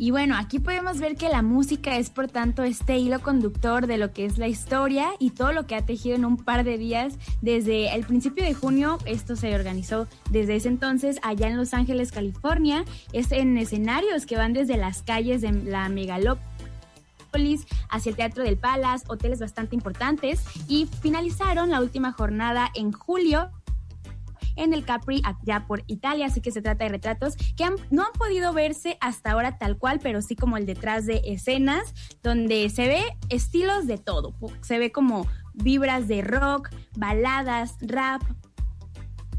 Y 0.00 0.12
bueno, 0.12 0.34
aquí 0.38 0.60
podemos 0.60 0.98
ver 0.98 1.14
que 1.14 1.28
la 1.28 1.42
música 1.42 1.98
es 1.98 2.08
por 2.08 2.26
tanto 2.26 2.62
este 2.62 2.96
hilo 2.96 3.20
conductor 3.20 3.86
de 3.86 3.98
lo 3.98 4.14
que 4.14 4.24
es 4.24 4.38
la 4.38 4.48
historia 4.48 5.10
y 5.18 5.32
todo 5.32 5.52
lo 5.52 5.66
que 5.66 5.74
ha 5.74 5.84
tejido 5.84 6.16
en 6.16 6.24
un 6.24 6.38
par 6.38 6.64
de 6.64 6.78
días. 6.78 7.18
Desde 7.42 7.94
el 7.94 8.06
principio 8.06 8.42
de 8.42 8.54
junio, 8.54 8.96
esto 9.04 9.36
se 9.36 9.54
organizó 9.54 10.08
desde 10.30 10.56
ese 10.56 10.68
entonces 10.68 11.18
allá 11.22 11.48
en 11.48 11.58
Los 11.58 11.74
Ángeles, 11.74 12.12
California. 12.12 12.86
Es 13.12 13.30
en 13.30 13.58
escenarios 13.58 14.24
que 14.24 14.38
van 14.38 14.54
desde 14.54 14.78
las 14.78 15.02
calles 15.02 15.42
de 15.42 15.52
la 15.52 15.90
megalópolis 15.90 17.66
hacia 17.90 18.08
el 18.08 18.16
Teatro 18.16 18.42
del 18.42 18.56
Palace, 18.56 19.04
hoteles 19.06 19.40
bastante 19.40 19.74
importantes 19.74 20.42
y 20.66 20.88
finalizaron 21.02 21.68
la 21.68 21.82
última 21.82 22.12
jornada 22.12 22.70
en 22.74 22.92
julio 22.92 23.50
en 24.62 24.74
el 24.74 24.84
Capri 24.84 25.22
allá 25.24 25.66
por 25.66 25.82
Italia, 25.86 26.26
así 26.26 26.40
que 26.40 26.50
se 26.52 26.62
trata 26.62 26.84
de 26.84 26.90
retratos 26.90 27.36
que 27.56 27.64
han- 27.64 27.76
no 27.90 28.02
han 28.02 28.12
podido 28.12 28.52
verse 28.52 28.96
hasta 29.00 29.32
ahora 29.32 29.58
tal 29.58 29.78
cual, 29.78 30.00
pero 30.02 30.22
sí 30.22 30.36
como 30.36 30.56
el 30.56 30.66
detrás 30.66 31.06
de 31.06 31.22
escenas, 31.24 31.94
donde 32.22 32.68
se 32.70 32.86
ve 32.88 33.02
estilos 33.28 33.86
de 33.86 33.98
todo, 33.98 34.34
se 34.60 34.78
ve 34.78 34.92
como 34.92 35.26
vibras 35.54 36.08
de 36.08 36.22
rock, 36.22 36.70
baladas, 36.96 37.76
rap, 37.80 38.22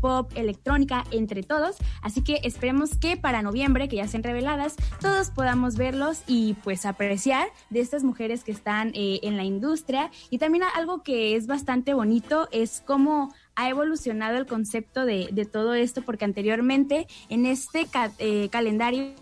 pop, 0.01 0.31
electrónica, 0.35 1.03
entre 1.11 1.43
todos. 1.43 1.75
Así 2.01 2.23
que 2.23 2.39
esperemos 2.43 2.95
que 2.97 3.17
para 3.17 3.43
noviembre, 3.43 3.87
que 3.87 3.97
ya 3.97 4.07
sean 4.07 4.23
reveladas, 4.23 4.75
todos 4.99 5.29
podamos 5.29 5.75
verlos 5.77 6.23
y 6.25 6.55
pues 6.63 6.87
apreciar 6.87 7.47
de 7.69 7.81
estas 7.81 8.03
mujeres 8.03 8.43
que 8.43 8.51
están 8.51 8.91
eh, 8.95 9.19
en 9.21 9.37
la 9.37 9.43
industria. 9.43 10.09
Y 10.31 10.39
también 10.39 10.63
algo 10.75 11.03
que 11.03 11.35
es 11.35 11.45
bastante 11.45 11.93
bonito 11.93 12.49
es 12.51 12.81
cómo 12.83 13.31
ha 13.55 13.69
evolucionado 13.69 14.37
el 14.37 14.45
concepto 14.45 15.05
de, 15.05 15.29
de 15.31 15.45
todo 15.45 15.73
esto, 15.73 16.01
porque 16.01 16.25
anteriormente 16.25 17.07
en 17.29 17.45
este 17.45 17.85
ca- 17.85 18.11
eh, 18.19 18.49
calendario 18.49 19.13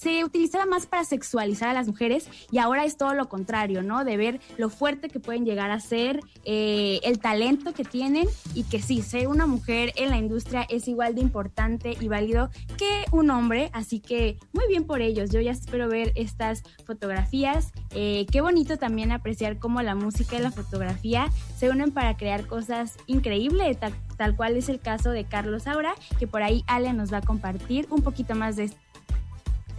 se 0.00 0.24
utilizaba 0.24 0.64
más 0.64 0.86
para 0.86 1.04
sexualizar 1.04 1.68
a 1.68 1.74
las 1.74 1.86
mujeres 1.86 2.26
y 2.50 2.56
ahora 2.56 2.86
es 2.86 2.96
todo 2.96 3.12
lo 3.12 3.28
contrario, 3.28 3.82
¿no? 3.82 4.02
De 4.04 4.16
ver 4.16 4.40
lo 4.56 4.70
fuerte 4.70 5.10
que 5.10 5.20
pueden 5.20 5.44
llegar 5.44 5.70
a 5.70 5.78
ser, 5.78 6.20
eh, 6.44 7.00
el 7.02 7.18
talento 7.18 7.74
que 7.74 7.84
tienen 7.84 8.26
y 8.54 8.64
que 8.64 8.80
sí, 8.80 9.02
ser 9.02 9.28
una 9.28 9.46
mujer 9.46 9.92
en 9.96 10.08
la 10.08 10.16
industria 10.16 10.66
es 10.70 10.88
igual 10.88 11.14
de 11.14 11.20
importante 11.20 11.98
y 12.00 12.08
válido 12.08 12.48
que 12.78 13.04
un 13.12 13.30
hombre, 13.30 13.68
así 13.74 14.00
que 14.00 14.38
muy 14.54 14.66
bien 14.68 14.84
por 14.84 15.02
ellos. 15.02 15.30
Yo 15.30 15.40
ya 15.40 15.50
espero 15.50 15.86
ver 15.88 16.12
estas 16.14 16.62
fotografías. 16.86 17.72
Eh, 17.94 18.24
qué 18.32 18.40
bonito 18.40 18.78
también 18.78 19.12
apreciar 19.12 19.58
cómo 19.58 19.82
la 19.82 19.94
música 19.94 20.36
y 20.36 20.40
la 20.40 20.50
fotografía 20.50 21.28
se 21.58 21.68
unen 21.68 21.90
para 21.90 22.16
crear 22.16 22.46
cosas 22.46 22.96
increíbles, 23.06 23.78
tal, 23.78 23.92
tal 24.16 24.34
cual 24.34 24.56
es 24.56 24.70
el 24.70 24.80
caso 24.80 25.10
de 25.10 25.24
Carlos 25.24 25.66
Aura, 25.66 25.94
que 26.18 26.26
por 26.26 26.42
ahí 26.42 26.64
Ale 26.66 26.94
nos 26.94 27.12
va 27.12 27.18
a 27.18 27.22
compartir 27.22 27.86
un 27.90 28.00
poquito 28.00 28.34
más 28.34 28.56
de 28.56 28.70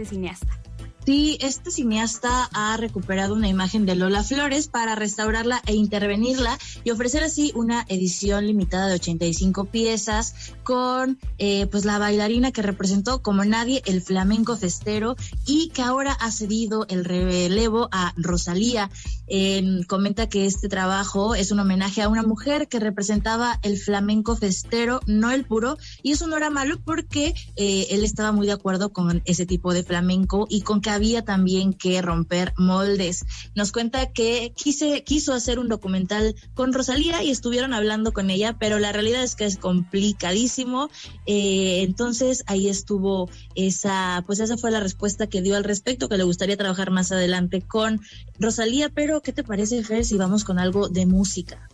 este 0.01 0.15
cineasta. 0.15 0.70
Sí, 1.03 1.39
este 1.41 1.71
cineasta 1.71 2.47
ha 2.53 2.77
recuperado 2.77 3.33
una 3.33 3.47
imagen 3.47 3.87
de 3.87 3.95
Lola 3.95 4.23
Flores 4.23 4.67
para 4.67 4.93
restaurarla 4.93 5.59
e 5.65 5.73
intervenirla 5.73 6.59
y 6.83 6.91
ofrecer 6.91 7.23
así 7.23 7.51
una 7.55 7.85
edición 7.89 8.45
limitada 8.45 8.87
de 8.87 8.95
85 8.95 9.65
piezas 9.65 10.35
con 10.63 11.17
eh, 11.39 11.65
pues 11.71 11.85
la 11.85 11.97
bailarina 11.97 12.51
que 12.51 12.61
representó 12.61 13.23
como 13.23 13.43
nadie 13.45 13.81
el 13.85 14.03
flamenco 14.03 14.55
festero 14.55 15.15
y 15.47 15.69
que 15.69 15.81
ahora 15.81 16.13
ha 16.13 16.31
cedido 16.31 16.85
el 16.87 17.03
relevo 17.03 17.89
a 17.91 18.13
Rosalía. 18.15 18.91
Comenta 19.87 20.29
que 20.29 20.45
este 20.45 20.69
trabajo 20.69 21.35
es 21.35 21.51
un 21.51 21.59
homenaje 21.61 22.01
a 22.01 22.09
una 22.09 22.21
mujer 22.21 22.67
que 22.67 22.79
representaba 22.79 23.59
el 23.63 23.77
flamenco 23.77 24.35
festero, 24.35 24.99
no 25.07 25.31
el 25.31 25.45
puro, 25.45 25.77
y 26.03 26.11
eso 26.11 26.27
no 26.27 26.37
era 26.37 26.49
malo 26.49 26.79
porque 26.83 27.33
eh, 27.55 27.87
él 27.89 28.03
estaba 28.03 28.33
muy 28.33 28.45
de 28.45 28.53
acuerdo 28.53 28.91
con 28.91 29.21
ese 29.25 29.45
tipo 29.45 29.73
de 29.73 29.83
flamenco 29.83 30.47
y 30.49 30.61
con 30.61 30.81
que 30.81 30.90
había 30.93 31.23
también 31.23 31.73
que 31.73 32.01
romper 32.01 32.53
moldes. 32.57 33.25
Nos 33.55 33.71
cuenta 33.71 34.11
que 34.11 34.53
quise, 34.55 35.03
quiso 35.03 35.33
hacer 35.33 35.59
un 35.59 35.69
documental 35.69 36.35
con 36.53 36.73
Rosalía 36.73 37.23
y 37.23 37.31
estuvieron 37.31 37.73
hablando 37.73 38.13
con 38.13 38.29
ella, 38.29 38.57
pero 38.59 38.79
la 38.79 38.91
realidad 38.91 39.23
es 39.23 39.35
que 39.35 39.45
es 39.45 39.57
complicadísimo. 39.57 40.89
Eh, 41.25 41.81
entonces 41.81 42.43
ahí 42.47 42.69
estuvo 42.69 43.29
esa, 43.55 44.23
pues 44.25 44.39
esa 44.39 44.57
fue 44.57 44.71
la 44.71 44.79
respuesta 44.79 45.27
que 45.27 45.41
dio 45.41 45.55
al 45.55 45.63
respecto, 45.63 46.09
que 46.09 46.17
le 46.17 46.23
gustaría 46.23 46.57
trabajar 46.57 46.91
más 46.91 47.11
adelante 47.11 47.61
con 47.61 48.01
Rosalía, 48.39 48.89
pero 48.89 49.21
¿qué 49.21 49.33
te 49.33 49.43
parece, 49.43 49.83
Fer, 49.83 50.05
si 50.05 50.17
vamos 50.17 50.43
con 50.43 50.59
algo 50.59 50.89
de 50.89 51.05
música? 51.05 51.70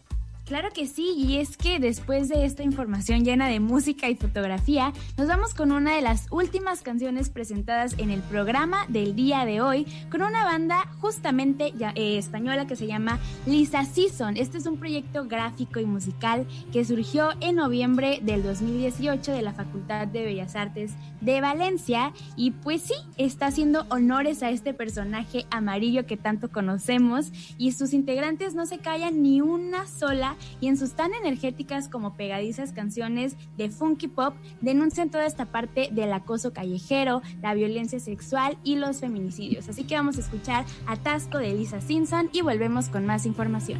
Claro 0.47 0.69
que 0.73 0.87
sí, 0.87 1.13
y 1.17 1.39
es 1.39 1.57
que 1.57 1.77
después 1.77 2.29
de 2.29 2.45
esta 2.45 2.63
información 2.63 3.25
llena 3.25 3.49
de 3.49 3.59
música 3.59 4.07
y 4.09 4.15
fotografía, 4.15 4.93
nos 5.17 5.27
vamos 5.27 5.53
con 5.53 5.73
una 5.73 5.93
de 5.93 6.01
las 6.01 6.27
últimas 6.31 6.79
canciones 6.83 7.29
presentadas 7.29 7.95
en 7.97 8.11
el 8.11 8.21
programa 8.21 8.85
del 8.87 9.13
día 9.13 9.43
de 9.43 9.59
hoy, 9.59 9.85
con 10.09 10.21
una 10.21 10.45
banda 10.45 10.89
justamente 11.01 11.73
ya- 11.77 11.91
eh, 11.95 12.17
española 12.17 12.65
que 12.65 12.77
se 12.77 12.87
llama 12.87 13.19
Lisa 13.45 13.83
Season. 13.83 14.37
Este 14.37 14.57
es 14.57 14.65
un 14.67 14.77
proyecto 14.77 15.25
gráfico 15.27 15.81
y 15.81 15.85
musical 15.85 16.47
que 16.71 16.85
surgió 16.85 17.31
en 17.41 17.57
noviembre 17.57 18.19
del 18.23 18.41
2018 18.41 19.33
de 19.33 19.41
la 19.41 19.51
Facultad 19.51 20.07
de 20.07 20.23
Bellas 20.23 20.55
Artes 20.55 20.93
de 21.19 21.41
Valencia, 21.41 22.13
y 22.37 22.51
pues 22.51 22.83
sí, 22.83 22.93
está 23.17 23.47
haciendo 23.47 23.85
honores 23.89 24.41
a 24.43 24.49
este 24.51 24.73
personaje 24.73 25.45
amarillo 25.51 26.05
que 26.05 26.15
tanto 26.15 26.49
conocemos, 26.49 27.33
y 27.57 27.73
sus 27.73 27.91
integrantes 27.91 28.55
no 28.55 28.65
se 28.65 28.77
callan 28.77 29.21
ni 29.21 29.41
una 29.41 29.87
sola 29.87 30.36
y 30.59 30.67
en 30.67 30.77
sus 30.77 30.93
tan 30.93 31.13
energéticas 31.13 31.89
como 31.89 32.15
pegadizas 32.15 32.71
canciones 32.71 33.37
de 33.57 33.69
funky 33.69 34.07
pop 34.07 34.35
denuncian 34.61 35.09
toda 35.09 35.25
esta 35.25 35.45
parte 35.45 35.89
del 35.91 36.13
acoso 36.13 36.53
callejero, 36.53 37.21
la 37.41 37.53
violencia 37.53 37.99
sexual 37.99 38.57
y 38.63 38.75
los 38.75 38.99
feminicidios. 38.99 39.69
Así 39.69 39.83
que 39.83 39.95
vamos 39.95 40.17
a 40.17 40.21
escuchar 40.21 40.65
Atasco 40.85 41.37
de 41.37 41.53
Lisa 41.53 41.81
Simpson 41.81 42.29
y 42.33 42.41
volvemos 42.41 42.89
con 42.89 43.05
más 43.05 43.25
información. 43.25 43.79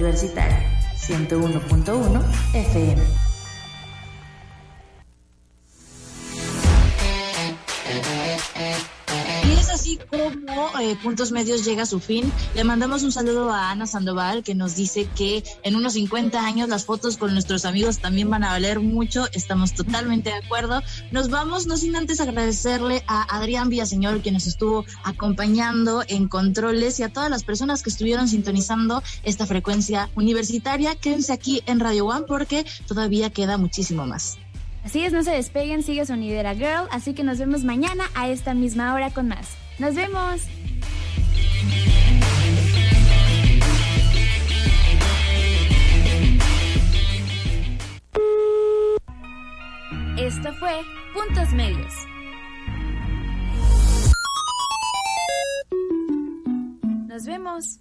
Universitaria, 0.00 0.64
101.1 0.96 2.22
FM. 2.54 3.19
Eh, 10.80 10.96
Puntos 11.02 11.30
Medios 11.32 11.64
llega 11.64 11.82
a 11.82 11.86
su 11.86 12.00
fin. 12.00 12.32
Le 12.54 12.64
mandamos 12.64 13.02
un 13.02 13.12
saludo 13.12 13.50
a 13.52 13.70
Ana 13.70 13.86
Sandoval 13.86 14.42
que 14.42 14.54
nos 14.54 14.76
dice 14.76 15.08
que 15.14 15.44
en 15.62 15.76
unos 15.76 15.92
50 15.92 16.44
años 16.44 16.68
las 16.68 16.84
fotos 16.84 17.16
con 17.16 17.32
nuestros 17.32 17.64
amigos 17.64 17.98
también 17.98 18.30
van 18.30 18.44
a 18.44 18.50
valer 18.50 18.80
mucho. 18.80 19.26
Estamos 19.32 19.74
totalmente 19.74 20.30
de 20.30 20.36
acuerdo. 20.36 20.82
Nos 21.10 21.28
vamos, 21.30 21.66
no 21.66 21.76
sin 21.76 21.96
antes 21.96 22.20
agradecerle 22.20 23.04
a 23.06 23.36
Adrián 23.36 23.68
Villaseñor 23.68 24.22
que 24.22 24.32
nos 24.32 24.46
estuvo 24.46 24.84
acompañando 25.04 26.02
en 26.08 26.28
controles 26.28 26.98
y 27.00 27.02
a 27.02 27.08
todas 27.10 27.30
las 27.30 27.44
personas 27.44 27.82
que 27.82 27.90
estuvieron 27.90 28.28
sintonizando 28.28 29.02
esta 29.22 29.46
frecuencia 29.46 30.10
universitaria. 30.14 30.94
Quédense 30.94 31.32
aquí 31.32 31.62
en 31.66 31.80
Radio 31.80 32.06
One 32.06 32.26
porque 32.26 32.64
todavía 32.86 33.30
queda 33.30 33.58
muchísimo 33.58 34.06
más. 34.06 34.38
Así 34.84 35.04
es, 35.04 35.12
no 35.12 35.22
se 35.22 35.32
despeguen, 35.32 35.82
sigue 35.82 36.06
Sonidera 36.06 36.54
Girl, 36.54 36.88
así 36.90 37.12
que 37.12 37.22
nos 37.22 37.38
vemos 37.38 37.64
mañana 37.64 38.04
a 38.14 38.28
esta 38.28 38.54
misma 38.54 38.94
hora 38.94 39.10
con 39.10 39.28
más. 39.28 39.48
¡Nos 39.80 39.94
vemos! 39.94 40.42
Esto 50.18 50.52
fue 50.60 50.82
Puntos 51.14 51.54
Medios. 51.54 51.94
Nos 57.08 57.24
vemos. 57.24 57.80